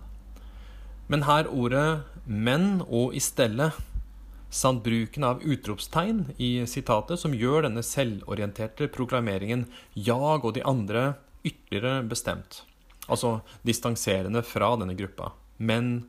[1.11, 3.73] Men her ordet 'menn' og 'i stedet'
[4.53, 11.15] samt bruken av utropstegn i sitatet, som gjør denne selvorienterte proklameringen 'jag' og de andre
[11.43, 12.61] ytterligere bestemt.
[13.07, 15.31] Altså distanserende fra denne gruppa.
[15.57, 16.05] Men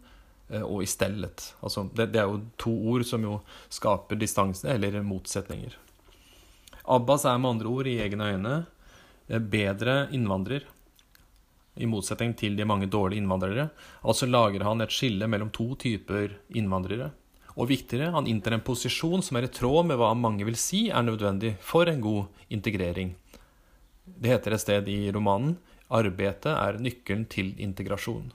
[0.49, 1.55] eh, og i stedet.
[1.63, 5.75] Altså, det, det, er jo to ord som jo skaper distanse, eller motsetninger.
[6.85, 8.55] Abbas er med andre ord i egne øyne
[9.29, 10.69] eh, bedre innvandrer,
[11.75, 13.71] i motsetning til de mange dårlige innvandrere.
[14.05, 17.11] Altså lager han et skille mellom to typer innvandrere.
[17.55, 20.89] Og viktigere, han inntar en posisjon som er i tråd med hva mange vil si
[20.91, 23.15] er nødvendig for en god integrering.
[24.05, 25.55] Det heter et sted i romanen
[25.95, 28.33] arbeidet er nøkkelen til integrasjon.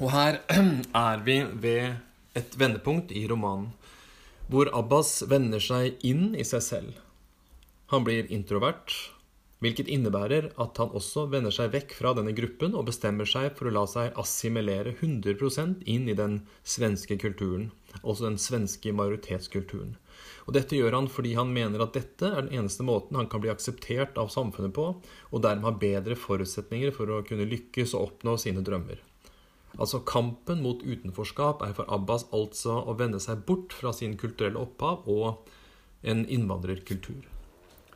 [0.00, 0.40] Og her
[1.06, 3.70] er vi ved et vendepunkt i romanen,
[4.48, 6.96] hvor Abbas vender seg inn i seg selv.
[7.92, 8.90] Han blir introvert,
[9.62, 13.70] hvilket innebærer at han også vender seg vekk fra denne gruppen og bestemmer seg for
[13.70, 17.70] å la seg assimilere 100% inn i den svenske kulturen,
[18.02, 19.94] også den svenske majoritetskulturen.
[20.46, 23.42] Og Dette gjør han fordi han mener at dette er den eneste måten han kan
[23.44, 28.08] bli akseptert av samfunnet på, og dermed ha bedre forutsetninger for å kunne lykkes og
[28.08, 28.98] oppnå sine drømmer.
[29.78, 34.60] Altså Kampen mot utenforskap er for Abbas altså å vende seg bort fra sin kulturelle
[34.60, 35.48] opphav og
[36.02, 37.31] en innvandrerkultur.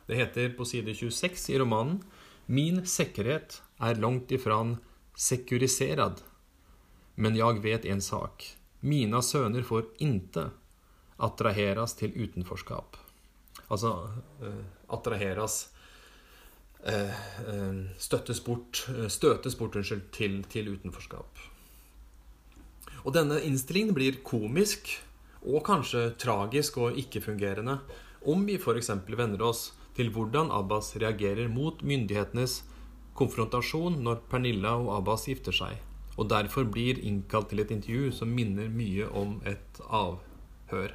[0.07, 2.01] Det heter på side 26 i romanen
[2.45, 4.77] Min sikkerhet er langt ifran
[5.17, 6.21] sekuriserad.
[7.15, 8.45] Men jeg vet en sak.
[8.79, 10.45] Mina sønner får inte
[11.17, 12.95] attraheras til utenforskap.
[13.67, 13.91] Altså
[14.39, 14.63] eh,
[14.95, 15.57] attraheras
[16.85, 17.11] eh,
[17.51, 21.41] eh, støttes bort, støtes bort unnskyld, til, til utenforskap.
[23.03, 24.93] Og denne innstillingen blir komisk
[25.43, 27.81] og kanskje tragisk og ikke-fungerende
[28.27, 28.93] om vi f.eks.
[29.07, 32.61] vender oss til hvordan Abbas reagerer mot myndighetenes
[33.17, 35.81] konfrontasjon når Pernilla og Abbas gifter seg,
[36.17, 40.93] og derfor blir innkalt til et intervju som minner mye om et avhør.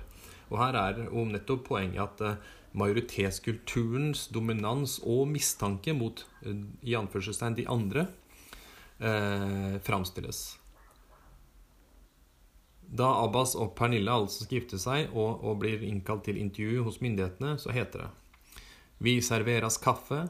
[0.52, 6.96] Og her er om nettopp poenget at eh, majoritetskulturens dominans og mistanke mot eh, i
[6.98, 8.06] anførselstegn de andre
[9.00, 10.44] eh, framstilles.
[12.92, 17.00] Da Abbas og Pernilla altså skal gifte seg og, og blir innkalt til intervju hos
[17.00, 18.10] myndighetene, så heter det
[19.02, 20.28] vi serveras kaffe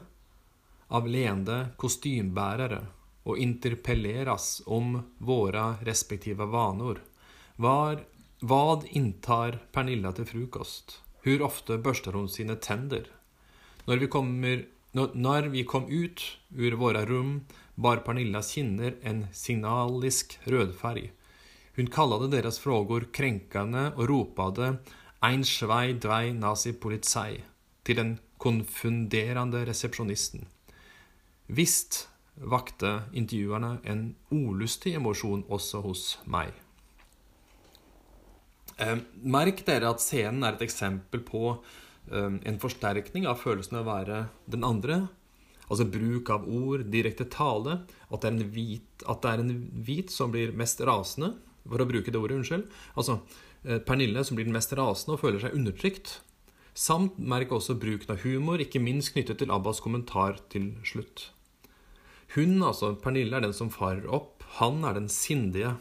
[0.87, 2.85] av leende kostymbärare
[3.23, 7.03] och interpelleras om våra respektive vanor.
[7.55, 8.03] Var,
[8.39, 11.01] vad inntar Pernilla til frokost?
[11.23, 13.05] Hvor ofte børster hun sine tenner?
[13.85, 14.65] Når vi, kommer,
[15.13, 17.45] når vi kom ut ur våre rom,
[17.75, 21.11] bar Pernillas kinner en signalisk rødfarg.
[21.75, 24.77] Hun kalte deres frågor krenkende og ropade
[25.21, 27.43] Ein Schwei Dwei Nazi Polizei
[27.83, 28.13] til den
[28.43, 30.43] konfunderende resepsjonisten.
[31.47, 34.03] Visst vakte intervjuerne en
[34.33, 36.51] olustig emosjon også hos meg.
[38.81, 43.85] Eh, merk dere at scenen er et eksempel på eh, en forsterkning av følelsen av
[43.85, 45.03] å være den andre.
[45.69, 47.79] Altså bruk av ord, direkte tale.
[48.13, 49.55] At det hvit, det er en
[49.85, 51.35] hvit som blir mest rasende,
[51.69, 52.41] for å bruke det ordet.
[52.41, 52.67] unnskyld.
[52.97, 53.21] Altså
[53.63, 56.17] eh, Pernille som blir den mest rasende og føler seg undertrykt.
[56.73, 61.29] Samt merk også bruken av humor, ikke minst knyttet til Abbas kommentar til slutt.
[62.33, 64.41] Hun, altså Pernille, er den som farer opp.
[64.57, 65.75] Han er den sindige.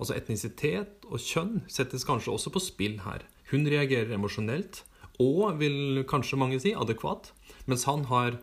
[0.00, 3.26] Altså etnisitet og kjønn settes kanskje også på spill her.
[3.50, 4.80] Hun reagerer emosjonelt,
[5.20, 7.34] og vil kanskje mange si adekvat,
[7.68, 8.38] mens han har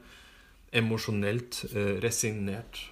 [0.77, 2.83] emosjonelt eh, resignert.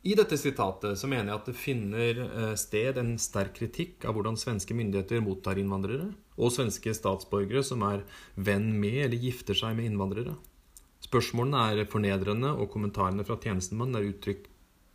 [0.00, 4.16] I dette sitatet så mener jeg at det finner eh, sted en sterk kritikk av
[4.16, 6.06] hvordan svenske myndigheter mottar innvandrere,
[6.40, 10.38] og svenske statsborgere som er venn med eller gifter seg med innvandrere.
[11.04, 14.46] Spørsmålene er fornedrende, og kommentarene fra tjenestemannen er uttrykk,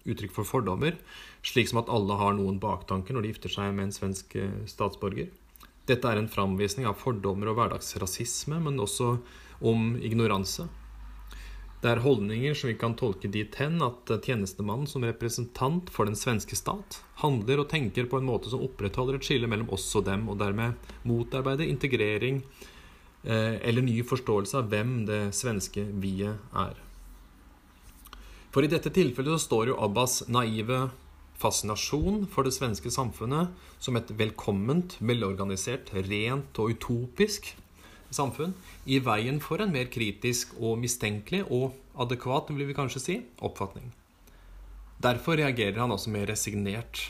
[0.09, 0.97] uttrykk for fordommer,
[1.45, 4.63] slik som at alle har noen baktanker når de gifter seg med en svensk eh,
[4.69, 5.29] statsborger.
[5.85, 9.19] Dette er en framvisning av fordommer og hverdagsrasisme, men også
[9.61, 10.65] om ignoranse.
[11.85, 16.17] Det er holdninger som vi kan tolke dit hen at tjenestemannen som representant for den
[16.17, 20.07] svenske stat handler og tenker på en måte som opprettholder et skille mellom oss og
[20.07, 20.73] dem, og dermed
[21.05, 22.39] motarbeider integrering
[23.21, 26.79] eh, eller ny forståelse av hvem det svenske vi-et er.
[28.49, 30.87] For i dette tilfellet så står jo Abbas naive
[31.37, 37.53] fascinasjon for det svenske samfunnet som et velkomment, velorganisert, rent og utopisk
[38.13, 38.53] samfunn
[38.85, 43.91] i veien for en mer kritisk og mistenkelig og adekvat, vil vi kanskje si, oppfatning.
[45.01, 47.09] Derfor reagerer han også mer resignert.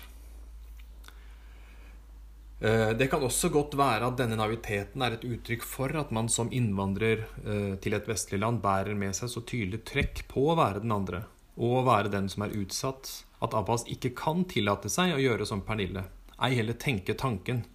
[2.59, 6.29] Eh, det kan også godt være at denne naiviteten er et uttrykk for at man
[6.31, 10.57] som innvandrer eh, til et vestlig land bærer med seg så tydelig trekk på å
[10.57, 11.25] være den andre,
[11.59, 13.11] og å være den som er utsatt,
[13.43, 16.07] at Abbas ikke kan tillate seg å gjøre som Pernille,
[16.41, 17.65] ei heller tenke tanken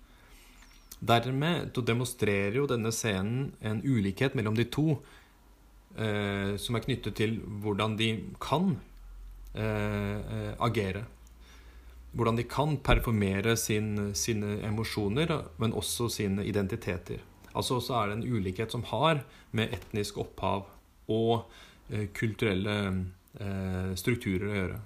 [1.00, 4.98] Dermed demonstrerer jo denne scenen en ulikhet mellom de to,
[5.96, 8.10] eh, som er knyttet til hvordan de
[8.42, 8.74] kan
[9.54, 11.06] eh, agere.
[12.12, 17.22] Hvordan de kan performere sin, sine emosjoner, men også sine identiteter.
[17.54, 19.24] Altså så er det en ulikhet som har
[19.56, 20.68] med etnisk opphav
[21.10, 21.50] og
[21.90, 22.76] eh, kulturelle
[23.40, 24.80] eh, strukturer å gjøre.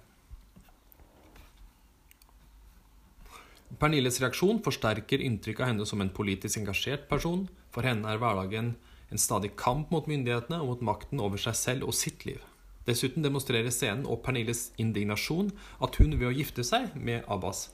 [3.80, 7.46] Pernilles reaksjon forsterker inntrykket av henne som en politisk engasjert person.
[7.74, 8.74] For henne er hverdagen
[9.10, 12.42] en stadig kamp mot myndighetene og mot makten over seg selv og sitt liv.
[12.84, 15.51] Dessuten demonstrerer scenen og Pernilles indignasjon
[15.82, 17.70] at hun ved å gifte seg med Abbas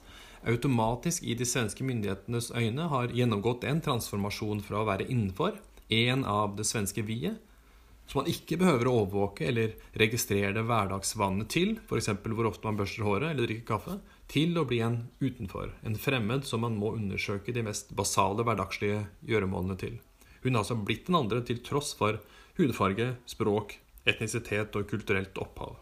[0.47, 5.57] automatisk i de svenske myndighetenes øyne har gjennomgått en transformasjon fra å være innenfor,
[5.91, 7.37] en av det svenske viet,
[8.09, 12.09] som man ikke behøver å overvåke eller registrere det hverdagsvannet til, f.eks.
[12.23, 13.99] hvor ofte man børster håret eller drikker kaffe,
[14.31, 19.03] til å bli en utenfor, en fremmed som man må undersøke de mest basale hverdagslige
[19.27, 19.97] gjøremålene til.
[20.41, 22.21] Hun har altså blitt den andre til tross for
[22.57, 23.75] hudfarge, språk,
[24.07, 25.75] etnisitet og kulturelt opphav.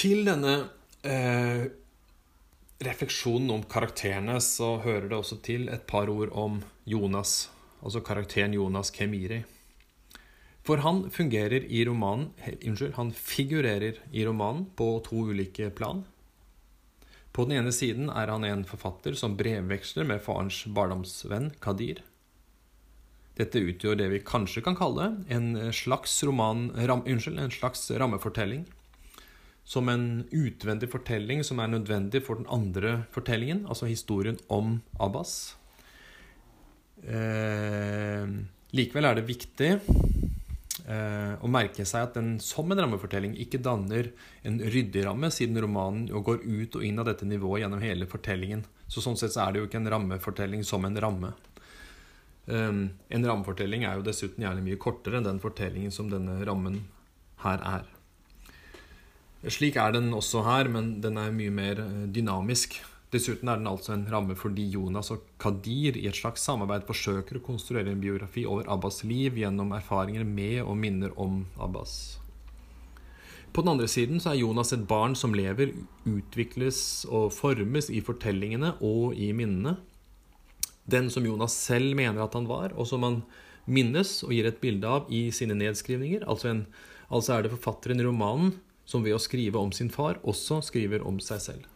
[0.00, 0.52] Til denne
[1.04, 1.64] eh,
[2.80, 7.50] refleksjonen om karakterene så hører det også til et par ord om Jonas,
[7.82, 9.42] altså karakteren Jonas Kemiri.
[10.66, 12.30] For han fungerer i romanen
[12.66, 16.04] Unnskyld, han figurerer i romanen på to ulike plan.
[17.32, 22.02] På den ene siden er han en forfatter som brevveksler med farens barndomsvenn Kadir.
[23.38, 28.66] Dette utgjør det vi kanskje kan kalle en slags roman ram, Unnskyld, en slags rammefortelling.
[29.64, 35.54] Som en utvendig fortelling som er nødvendig for den andre fortellingen, altså historien om Abbas.
[37.00, 38.26] Eh,
[38.76, 39.70] likevel er det viktig
[40.86, 44.08] å merke seg at den som en rammefortelling ikke danner
[44.46, 48.64] en ryddig ramme, siden romanen går ut og inn av dette nivået gjennom hele fortellingen.
[48.90, 51.32] Så Sånn sett så er det jo ikke en rammefortelling som en ramme.
[52.50, 52.82] Um,
[53.12, 56.80] en rammefortelling er jo dessuten gjerne mye kortere enn den fortellingen som denne rammen
[57.44, 57.84] her er.
[59.48, 62.74] Slik er den også her, men den er mye mer eh, dynamisk.
[63.10, 67.40] Dessuten er den altså en ramme fordi Jonas og Kadir i et slags samarbeid forsøker
[67.40, 72.20] å konstruere en biografi over Abbas liv gjennom erfaringer med og minner om Abbas.
[73.50, 75.72] På den andre siden så er Jonas et barn som lever,
[76.06, 79.74] utvikles og formes i fortellingene og i minnene.
[80.86, 83.18] Den som Jonas selv mener at han var, og som han
[83.66, 86.22] minnes og gir et bilde av i sine nedskrivninger.
[86.30, 86.62] Altså, en,
[87.10, 88.54] altså er det forfatteren i romanen
[88.86, 91.66] som ved å skrive om sin far også skriver om seg selv.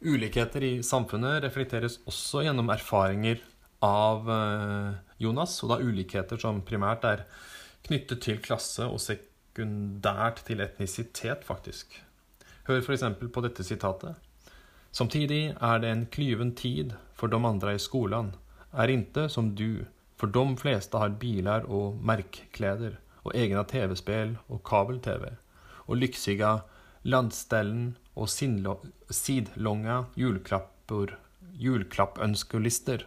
[0.00, 3.40] Ulikheter i samfunnet reflekteres også gjennom erfaringer
[3.82, 7.24] av eh, Jonas, og da ulikheter som primært er
[7.86, 11.98] knyttet til klasse og sekundært til etnisitet, faktisk.
[12.68, 13.04] Hør f.eks.
[13.34, 14.14] på dette sitatet.
[14.94, 18.32] Samtidig er det en klyven tid for de andre i skolen,
[18.70, 19.84] er inte som du,
[20.18, 25.32] for de fleste har biler og merkkleder og egna tv-spill og kabel-tv,
[25.88, 26.60] og lyksiga
[27.02, 28.30] landställen och
[29.14, 30.04] sidelange
[31.58, 33.04] julklappønskelister.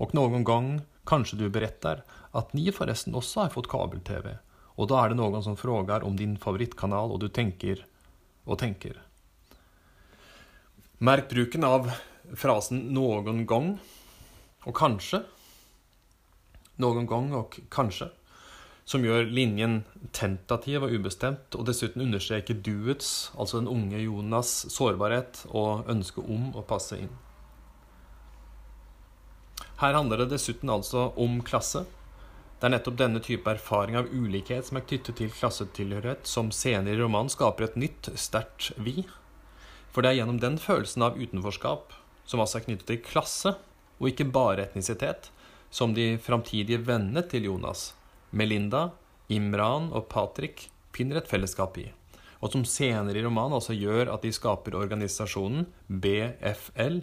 [0.00, 0.68] Og noen gang
[1.08, 2.02] kanskje du beretter
[2.36, 4.36] at ni forresten også har fått kabel-TV,
[4.76, 7.84] og da er det noen som spør om din favorittkanal, og du tenker
[8.44, 8.96] og tenker.
[10.98, 11.90] Merk bruken av
[12.34, 13.78] frasen 'noen gang'
[14.66, 15.24] og 'kanskje'.
[16.78, 18.10] Noen gang og kanskje
[18.84, 19.82] som gjør linjen
[20.14, 26.50] tentativ og ubestemt, og dessuten understreker duets, altså den unge Jonas' sårbarhet og ønske om
[26.58, 27.12] å passe inn.
[29.82, 31.84] Her handler det dessuten altså om klasse.
[32.58, 36.94] Det er nettopp denne type erfaring av ulikhet som er knyttet til klassetilhørighet, som senere
[36.94, 39.02] i romanen skaper et nytt, sterkt vi.
[39.90, 43.56] For det er gjennom den følelsen av utenforskap, som altså er knyttet til klasse,
[43.98, 45.32] og ikke bare etnisitet,
[45.74, 47.92] som de framtidige vennene til Jonas,
[48.32, 48.90] Melinda,
[49.32, 51.86] Imran og Patrick, finner et fellesskap i.
[52.42, 57.02] Og som senere i romanen også gjør at de skaper organisasjonen BFL,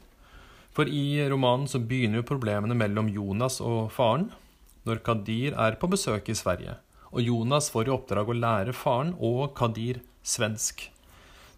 [0.76, 4.30] For i romanen så begynner jo problemene mellom Jonas og faren
[4.86, 6.74] når Kadir er på besøk i Sverige.
[7.10, 10.86] Og Jonas får i oppdrag å lære faren og Kadir svensk.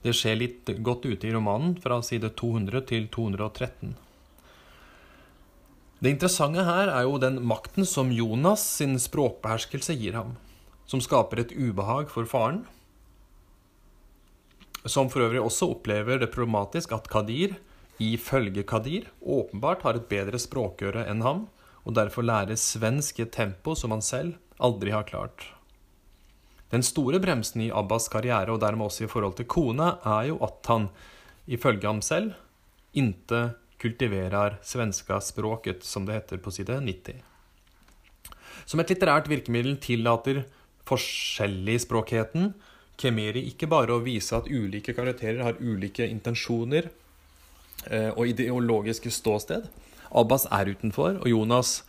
[0.02, 3.92] Det skjer litt godt ute i romanen, fra side 200 til 213.
[6.02, 10.32] Det interessante her er jo den makten som Jonas sin språkbeherskelse gir ham,
[10.90, 12.64] som skaper et ubehag for faren,
[14.82, 17.54] som for øvrig også opplever det problematisk at Kadir,
[18.02, 21.46] ifølge Kadir, åpenbart har et bedre språkøre enn ham,
[21.86, 25.46] og derfor lærer svensk i et tempo som han selv aldri har klart.
[26.74, 30.42] Den store bremsen i Abbas karriere, og dermed også i forhold til kona, er jo
[30.42, 30.90] at han,
[31.46, 32.34] ifølge ham selv,
[32.92, 33.52] inte
[33.82, 37.22] kultiverer svenska språket, som det heter på side 90.
[38.64, 40.44] Som et litterært virkemiddel tillater
[40.88, 42.52] forskjelligspråkheten
[43.02, 46.90] Kemeri ikke bare å vise at ulike karakterer har ulike intensjoner
[47.88, 49.66] eh, og ideologiske ståsted.
[50.12, 51.80] Abbas er utenfor, og Jonas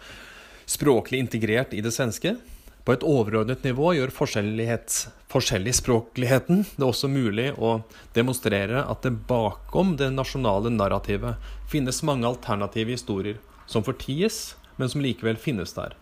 [0.69, 2.37] språklig integrert i det svenske.
[2.83, 7.79] På et overordnet nivå gjør forskjelligspråkligheten det også mulig å
[8.15, 11.35] demonstrere at det bakom det nasjonale narrativet
[11.71, 13.37] finnes mange alternative historier
[13.71, 15.93] som forties, men som likevel finnes der.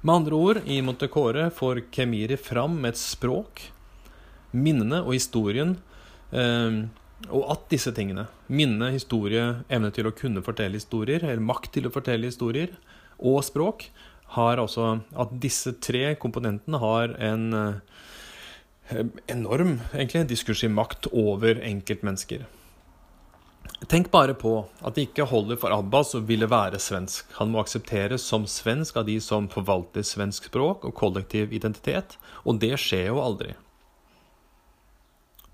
[0.00, 3.60] Med andre ord, i Montecore får Kemiri fram et språk,
[4.56, 5.76] minnene og historien,
[6.32, 6.88] eh,
[7.28, 11.86] og at disse tingene, minne, historie, evne til å kunne fortelle historier, eller makt til
[11.86, 12.72] å fortelle historier,
[13.20, 13.92] og språk,
[14.36, 22.46] har altså at disse tre komponentene har en eh, enorm egentlig, diskursiv makt over enkeltmennesker.
[23.88, 24.52] Tenk bare på
[24.84, 27.30] at det ikke holder for Abbas å ville være svensk.
[27.38, 32.60] Han må aksepteres som svensk av de som forvalter svensk språk og kollektiv identitet, og
[32.60, 33.54] det skjer jo aldri.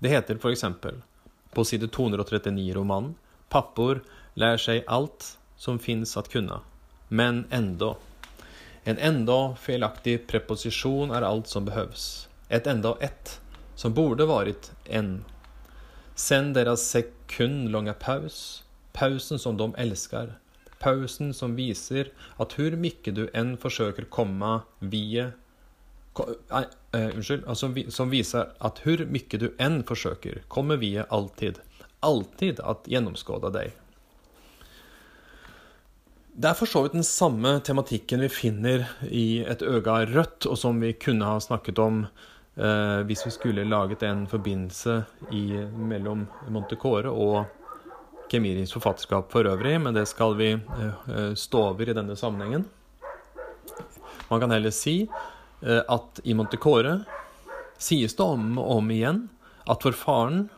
[0.03, 0.65] Det heter f.eks.
[1.55, 3.15] på side 239 i romanen
[3.49, 4.01] Pappor
[4.35, 6.59] lærer seg alt som fins at kunna,
[7.07, 7.95] men enda
[8.87, 12.29] en enda felaktig preposisjon er alt som behøves.
[12.47, 13.33] Et enda ett,
[13.75, 15.25] som borde varit en.
[16.15, 20.37] Sen deras sekundlånga paus, pausen som de elsker.
[20.79, 25.33] Pausen som viser at hvor mye du enn forsøker komme via
[26.17, 26.63] Nei,
[26.95, 27.43] uh, unnskyld.
[27.45, 31.59] Altså, som viser at hvor mye du enn forsøker, kommer vie alltid.
[31.99, 33.75] Alltid at gjennomskåde deg.
[36.37, 40.57] Det er for så vidt den samme tematikken vi finner i Et øga rødt, og
[40.61, 44.99] som vi kunne ha snakket om eh, hvis vi skulle laget en forbindelse
[45.33, 51.89] i, mellom Montecore og Kemiris forfatterskap for øvrig, men det skal vi eh, stå over
[51.89, 52.67] i denne sammenhengen.
[54.29, 56.99] Man kan heller si eh, at i Montecore
[57.81, 59.25] sies det om og om igjen
[59.65, 60.51] at for faren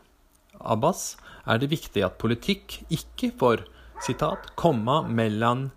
[0.59, 1.13] Abbas
[1.47, 3.69] er det viktig at politikk ikke får
[4.05, 5.69] sitat, komma mellom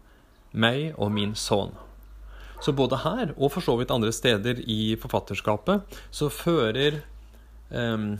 [0.53, 1.73] meg og min sønn.
[2.62, 5.82] Så både her, og for så vidt andre steder i forfatterskapet,
[6.15, 7.01] så fører
[7.70, 8.15] um,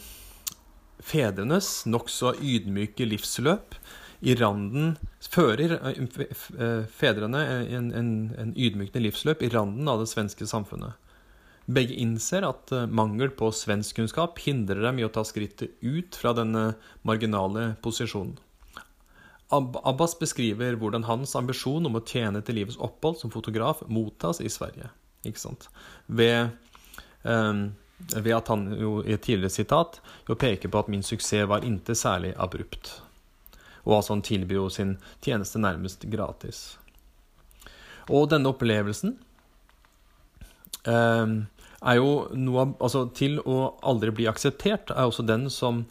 [1.03, 3.79] fedrenes nokså ydmyke livsløp
[4.23, 4.97] i randen
[5.33, 10.99] Fører eh, fedrene en, en, en ydmykende livsløp i randen av det svenske samfunnet.
[11.70, 16.35] Begge innser at eh, mangel på svenskkunnskap hindrer dem i å ta skrittet ut fra
[16.37, 16.73] denne
[17.07, 18.35] marginale posisjonen.
[19.53, 24.49] Abbas beskriver hvordan hans ambisjon om å tjene til livets opphold som fotograf mottas i
[24.53, 24.89] Sverige.
[25.29, 25.69] Ikke sant?
[26.07, 26.55] Ved,
[27.23, 27.66] um,
[28.16, 31.66] ved at han jo i et tidligere sitat jo peker på at min suksess var
[31.69, 32.95] intet særlig abrupt.
[33.85, 36.62] Og altså han tilbyr jo sin tjeneste nærmest gratis.
[38.09, 39.16] Og denne opplevelsen
[40.87, 41.37] um,
[41.83, 45.85] er jo noe av Altså, til å aldri bli akseptert er også den som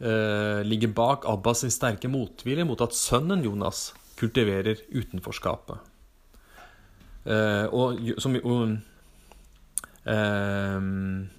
[0.00, 5.76] eh, ligger bak Abbas sin sterke motvilje mot at sønnen Jonas kultiverer utenforskapet.
[7.26, 8.76] Eh, og, som, og,
[10.06, 10.80] eh,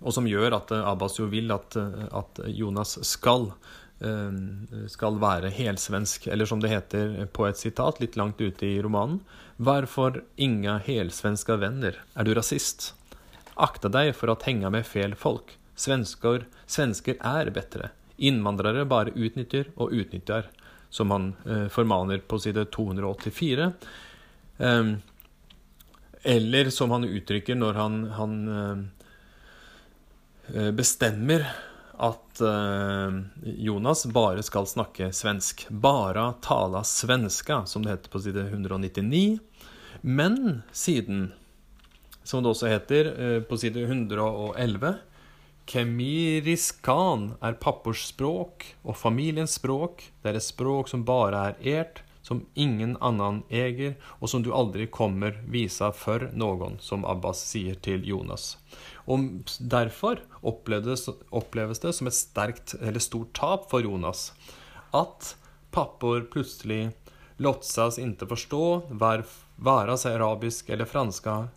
[0.01, 3.49] og, som gjør at Abbas jo vil at, at Jonas skal
[4.03, 4.41] eh,
[4.91, 9.21] skal være helsvensk, eller som det heter på et sitat litt langt ute i romanen
[9.57, 11.95] Hvorfor inga helsvenska venner?
[12.13, 12.91] Er du rasist?
[13.57, 15.55] Akta deg for å henge med fel folk.
[15.73, 17.89] Svensker, svensker er bedre.
[18.17, 20.49] Innvandrere bare utnytter og utnytter,
[20.89, 23.71] som han eh, formaner på side 284.
[24.57, 24.91] Eh,
[26.27, 28.33] eller som han uttrykker når han, han
[30.53, 31.45] eh, bestemmer
[31.97, 35.67] at eh, Jonas bare skal snakke svensk.
[35.69, 39.39] Bara tala svenska, som det heter på side 199.
[40.01, 41.31] Men siden
[42.27, 44.93] som det også heter eh, på side 111.
[45.67, 50.05] Kemiriskan er pappors språk og familiens språk.
[50.23, 54.53] Det er et språk som bare er ert, som ingen annen eger, og som du
[54.55, 58.57] aldri kommer visa for noen, som Abbas sier til Jonas.
[59.07, 59.19] Og
[59.59, 64.31] Derfor oppleves, oppleves det som et sterkt eller stort tap for Jonas
[64.95, 65.35] at
[65.75, 66.91] pappor plutselig
[67.43, 68.63] låtsas ikke forstå
[68.97, 71.47] vare seg arabisk eller franska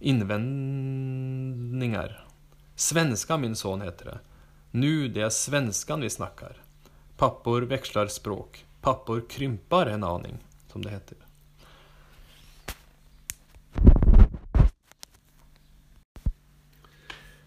[0.00, 0.66] innvendinger.
[2.78, 4.18] Svenska, min son, heter det.
[4.70, 6.58] Nu det er svenskan vi snakker.
[7.16, 8.64] Pappor veksler språk.
[8.84, 10.36] Pappor krymper en aning,
[10.72, 11.16] som det heter.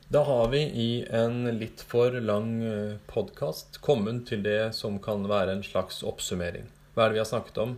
[0.07, 5.29] Da har vi i en litt for lang eh, podkast kommet til det som kan
[5.29, 6.65] være en slags oppsummering.
[6.95, 7.77] Hva er det vi har snakket om?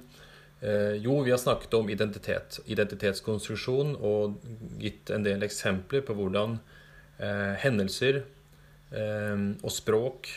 [0.61, 4.39] Eh, jo, vi har snakket om identitet, identitetskonstruksjon, og
[4.79, 6.61] gitt en del eksempler på hvordan
[7.21, 8.23] eh, hendelser
[8.91, 10.31] eh, og språk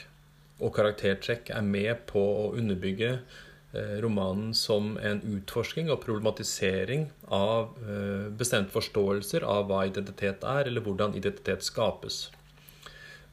[0.62, 7.74] og karaktertrekk er med på å underbygge eh, romanen som en utforsking og problematisering av
[7.82, 12.28] eh, bestemte forståelser av hva identitet er, eller hvordan identitet skapes.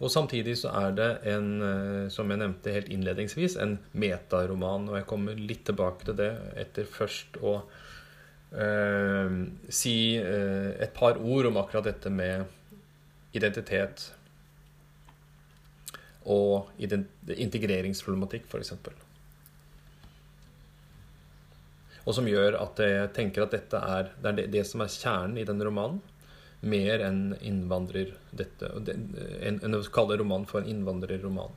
[0.01, 4.89] Og samtidig så er det en, eh, som jeg nevnte helt innledningsvis, en metaroman.
[4.89, 7.59] Og jeg kommer litt tilbake til det etter først å
[8.57, 9.37] eh,
[9.69, 12.49] si eh, et par ord om akkurat dette med
[13.37, 14.09] identitet
[16.29, 18.73] og integreringsproblematikk, f.eks.
[22.01, 25.37] Og som gjør at jeg tenker at dette er det, er det, som er kjernen
[25.41, 26.01] i denne romanen
[26.61, 28.69] mer enn innvandrer dette,
[29.41, 31.55] enn å kalle romanen for en innvandrerroman.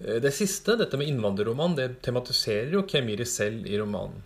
[0.00, 4.22] Eh, det siste, dette med innvandrerroman, det tematiserer jo Kemiri selv i romanen.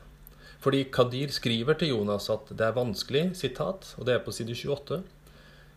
[0.62, 4.54] Fordi Kadir skriver til Jonas at det er vanskelig, sitat, og det er på side
[4.54, 5.00] 28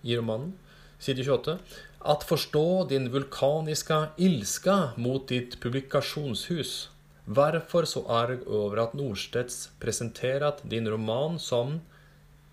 [0.06, 0.54] i romanen,
[1.00, 1.58] side 28,
[2.06, 6.90] at forstå din vulkaniska ilska mot ditt publikasjonshus.
[7.26, 11.80] Hvorfor så arg over at Nordstedts presentert din roman som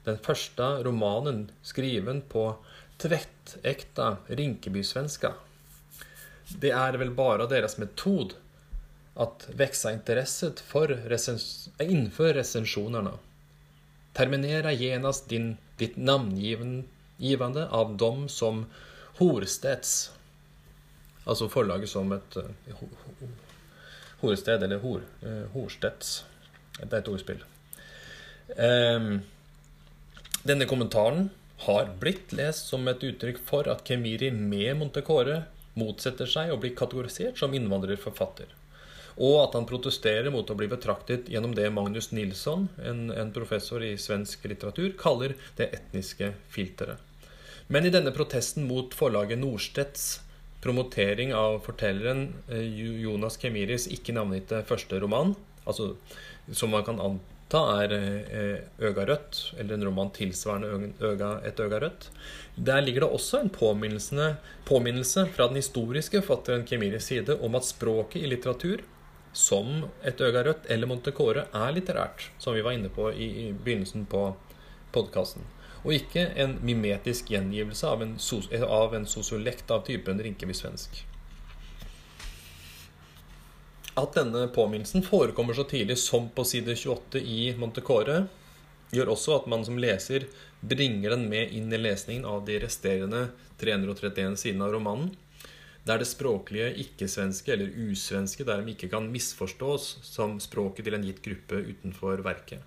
[0.04, 2.54] den første romanen skriven på
[3.02, 5.34] tvettekta rinkebysvenska.
[6.62, 8.34] Det er vel bare deres metod
[9.20, 13.12] at veksa interesset for resens innenfor resensjonene.
[14.16, 15.96] Terminera genast din, ditt
[17.22, 18.66] namngivande av dem som
[19.18, 20.10] horstets,
[21.24, 22.80] Altså forlaget som et uh,
[24.22, 26.24] Horsted, eller Hor, uh, Horstedts.
[26.80, 27.44] Det er et ordspill.
[28.58, 29.20] Um,
[30.42, 31.28] denne kommentaren
[31.62, 35.44] har blitt lest som et uttrykk for at Kemiri med Montecore
[35.78, 38.50] motsetter seg å bli kategorisert som innvandrerforfatter,
[39.22, 43.86] og at han protesterer mot å bli betraktet gjennom det Magnus Nilsson, en, en professor
[43.86, 47.11] i svensk litteratur, kaller det etniske filteret.
[47.72, 50.20] Men i denne protesten mot forlaget Nordstedts
[50.60, 52.66] promotering av fortelleren eh,
[53.00, 55.32] Jonas Kemiris ikke navngitte første roman,
[55.64, 55.94] altså
[56.52, 61.80] som man kan anta er eh, Øga rødt, eller en roman tilsvarende øga, Et øga
[61.86, 62.10] rødt.
[62.56, 68.20] Der ligger det også en påminnelse fra den historiske forfatteren Kemiris side om at språket
[68.20, 68.84] i litteratur,
[69.32, 73.50] som Et øga rødt eller Montecore, er litterært, som vi var inne på i, i
[73.52, 74.28] begynnelsen på
[74.92, 75.48] podkasten.
[75.82, 78.14] Og ikke en mimetisk gjengivelse av en,
[78.66, 81.00] av en sosiolekt av typen Rinkeby-svensk.
[83.98, 88.22] At denne påminnelsen forekommer så tidlig som på side 28 i Montecore,
[88.92, 90.28] gjør også at man som leser
[90.60, 93.26] bringer den med inn i lesningen av de resterende
[93.60, 95.12] 331 sidene av romanen,
[95.84, 101.22] der det språklige ikke-svenske eller usvenske dermed ikke kan misforstås som språket til en gitt
[101.24, 102.62] gruppe utenfor verket.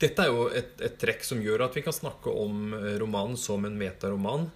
[0.00, 3.36] Dette er jo et, et, trekk som gjør at vi kan snakke om eh, romanen
[3.40, 4.48] som en metaroman.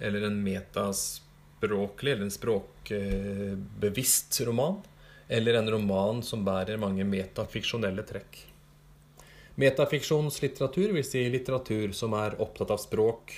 [0.00, 4.80] Eller en metaspråklig, eller en språkbevisst roman.
[5.28, 8.44] Eller en roman som bærer mange metafiksjonelle trekk.
[9.58, 13.34] Metafiksjonslitteratur vil si litteratur som er opptatt av språk,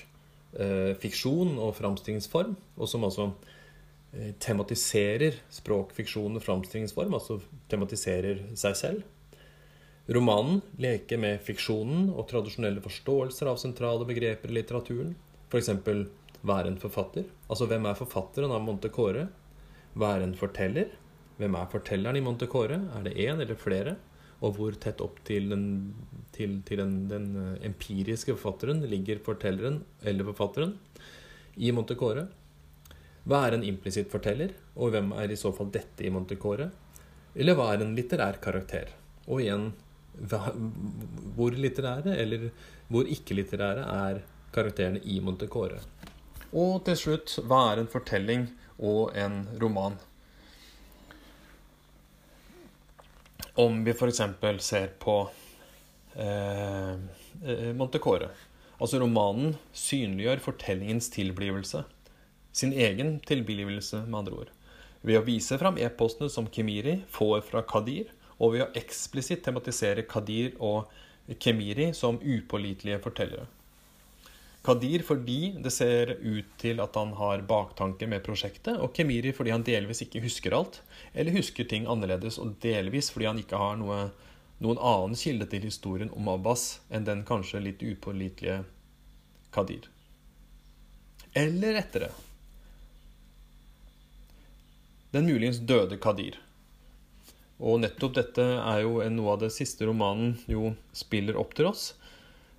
[0.53, 3.31] eh, fiksjon og framstillingsform, og som altså
[4.13, 7.41] eh, tematiserer språk, fiksjon og framstillingsform, altså
[7.73, 9.09] tematiserer seg selv.
[10.11, 15.13] Romanen leker med fiksjonen og tradisjonelle forståelser av sentrale begreper i litteraturen.
[15.47, 15.69] F.eks.
[16.43, 17.29] være en forfatter.
[17.47, 19.29] Altså hvem er forfatteren av Montecore?
[19.95, 20.89] Være en forteller.
[21.39, 22.81] Hvem er fortelleren i Montecore?
[22.99, 23.95] Er det én eller flere?
[24.43, 25.65] Og hvor tett opp til den,
[26.35, 30.73] til, til den, den eh, empiriske forfatteren ligger fortelleren eller forfatteren
[31.55, 32.25] i Montecore?
[33.31, 36.71] Hva er en implisitt forteller, og hvem er i så fall dette i Montecore?
[37.37, 38.91] Eller hva er en litterær karakter?
[39.29, 39.69] Og igjen,
[40.19, 42.51] hvor litterære eller
[42.91, 44.21] hvor ikke-litterære er
[44.55, 45.81] karakterene i Montecore?
[46.51, 49.99] Og til slutt, hva er en fortelling og en roman?
[53.61, 54.23] Om vi f.eks.
[54.65, 55.17] ser på
[56.17, 56.95] eh,
[57.45, 58.31] eh, Montecore.
[58.81, 61.85] Altså romanen synliggjør fortellingens tilblivelse.
[62.53, 64.55] Sin egen tilblivelse, med andre ord.
[65.07, 68.11] Ved å vise fram e-postene som Kimiri får fra Kadir,
[68.41, 70.91] og ved å eksplisitt tematisere Kadir og
[71.39, 73.47] Kemiri som upålitelige fortellere.
[74.65, 79.55] Kadir fordi det ser ut til at han har baktanker med prosjektet, og Kemiri fordi
[79.55, 80.83] han delvis ikke husker alt,
[81.15, 84.03] eller husker ting annerledes, og delvis fordi han ikke har noe,
[84.61, 88.61] noen annen kilde til historien om Abbas enn den kanskje litt upålitelige
[89.55, 89.89] Kadir.
[91.33, 92.13] Eller etter det.
[95.15, 96.37] Den muligens døde Kadir.
[97.61, 101.91] Og nettopp dette er jo noe av det siste romanen jo spiller opp til oss.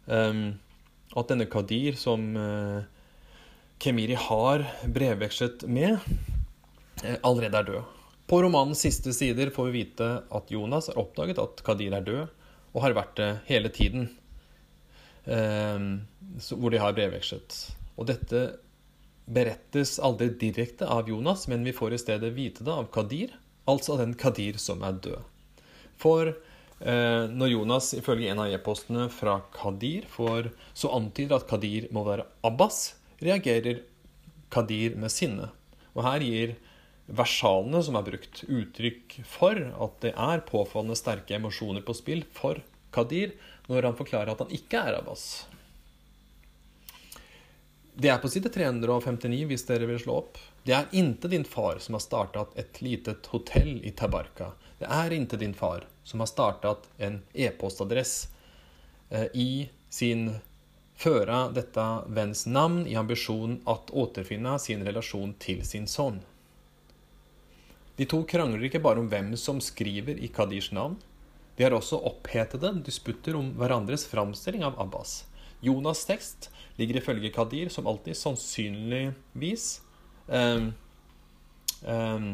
[0.05, 0.59] Um,
[1.17, 2.83] at denne Kadir, som uh,
[3.81, 5.97] Kemiri har brevvekslet med,
[7.01, 7.97] uh, allerede er død.
[8.31, 12.37] På romanens siste sider får vi vite at Jonas har oppdaget at Kadir er død,
[12.71, 14.05] og har vært det hele tiden
[15.25, 15.81] eh,
[16.47, 17.57] hvor de har brevvekslet.
[17.99, 18.43] Og dette
[19.27, 23.35] berettes aldri direkte av Jonas, men vi får i stedet vite det av Kadir,
[23.69, 25.19] altså den Kadir som er død.
[26.01, 26.33] For
[26.81, 32.01] Eh, når Jonas ifølge en av e-postene fra Kadir får så antyder at Kadir må
[32.07, 33.83] være Abbas, reagerer
[34.51, 35.51] Kadir med sinne.
[35.93, 36.55] Og her gir
[37.05, 42.63] versalene som er brukt, uttrykk for at det er påfallende sterke emosjoner på spill for
[42.95, 43.35] Kadir
[43.69, 45.45] når han forklarer at han ikke er Abbas.
[47.93, 50.38] Det er på side 359 hvis dere vil slå opp.
[50.63, 54.51] Det er inte din far som har startet et litet hotell i Tabarka.
[54.80, 58.30] Det er inte din far som har startet en e-postadress
[59.09, 60.31] eh, i sin
[61.01, 66.19] Føre dette venns navn i ambisjon at återfinne sin relasjon til sin sønn.
[67.97, 70.99] De to krangler ikke bare om hvem som skriver i Kadirs navn.
[71.57, 75.23] De har også opphetede disputter om hverandres framstilling av Abbas.
[75.61, 76.51] Jonas' tekst
[76.81, 79.67] ligger ifølge Kadir som alltid sannsynligvis
[80.27, 80.71] um,
[81.85, 82.31] um,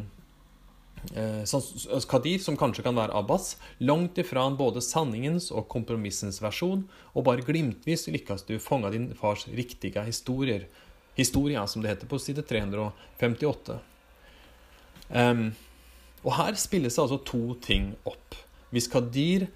[2.08, 6.84] Kadir, som kanskje kan være Abbas, langt ifra både sanningens og kompromissens versjon,
[7.14, 10.66] og bare glimtvis lykkes du fange din fars riktige historier.
[11.18, 13.78] Historia, som det heter på side 358.
[15.08, 15.48] Um,
[16.24, 18.36] og her spilles det altså to ting opp.
[18.70, 19.48] Hvis Kadir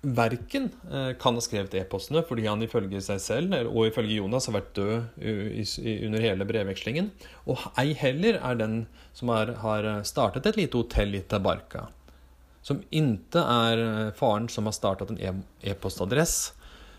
[0.00, 4.56] verken eh, kan ha skrevet e-postene fordi han ifølge seg selv og ifølge Jonas har
[4.56, 5.24] vært død
[6.06, 7.10] under hele brevvekslingen,
[7.44, 8.76] og ei heller er den
[9.16, 11.88] som er, har startet et lite hotell i Tabarka.
[12.64, 16.52] Som inte er eh, faren som har startet en e- e-postadress,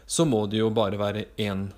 [0.06, 1.70] så må det jo bare være én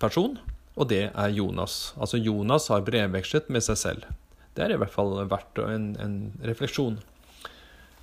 [0.00, 0.38] person,
[0.74, 1.92] og det er Jonas.
[2.00, 4.10] Altså Jonas har brevvekslet med seg selv.
[4.56, 6.14] Det er i hvert fall verdt en, en
[6.46, 6.96] refleksjon.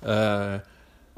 [0.04, 0.60] Uh,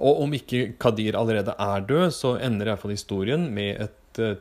[0.01, 4.21] og om ikke Kadir allerede er død, så ender i hvert fall historien med et,
[4.25, 4.39] eh,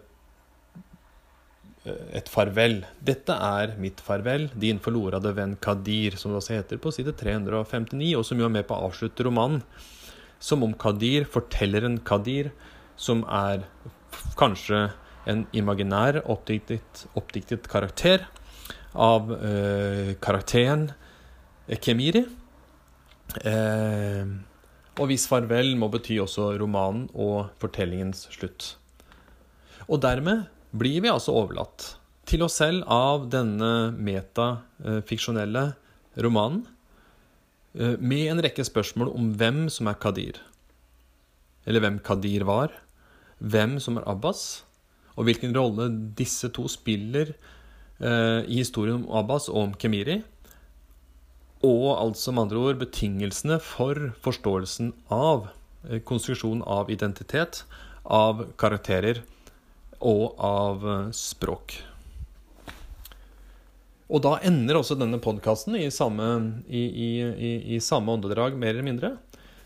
[2.16, 2.86] et farvel.
[3.04, 8.16] Dette er mitt farvel, din forlorede venn Kadir, som det også heter på side 359,
[8.16, 9.62] og som jo er med på å avslutte romanen.
[10.40, 12.54] Som om Kadir, fortelleren Kadir,
[12.96, 13.66] som er
[14.40, 14.90] kanskje
[15.28, 18.24] en imaginær, oppdiktet, oppdiktet karakter
[18.96, 20.90] av øh, karakteren
[21.84, 22.24] Kemiri.
[23.46, 24.26] Eh,
[25.00, 28.74] og hvis farvel må bety også romanen og fortellingens slutt.
[29.88, 31.94] Og dermed blir vi altså overlatt
[32.30, 35.72] til oss selv av denne metafiksjonelle
[36.22, 36.66] romanen,
[37.74, 40.42] eh, med en rekke spørsmål om hvem som er Kadir.
[41.66, 42.72] eller hvem Kadir var,
[43.40, 44.64] hvem som er Abbas,
[45.16, 47.36] og hvilken rolle disse to spiller
[48.00, 50.24] eh, i historien om Abbas og om Kemiri.
[51.66, 55.60] Og altså med andre ord betingelsene for forståelsen av konstruksjonen
[56.04, 57.64] konstruksjon av identitet,
[58.04, 59.22] av karakterer
[60.00, 61.80] og av eh, språk.
[64.10, 69.12] Og da ender også denne podkasten i, i, i, i samme åndedrag, mer eller mindre.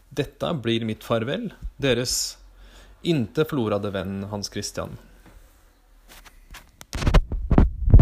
[0.10, 2.38] Dette blir mitt farvel, deres
[3.02, 4.98] inte florade venn Hans Christian.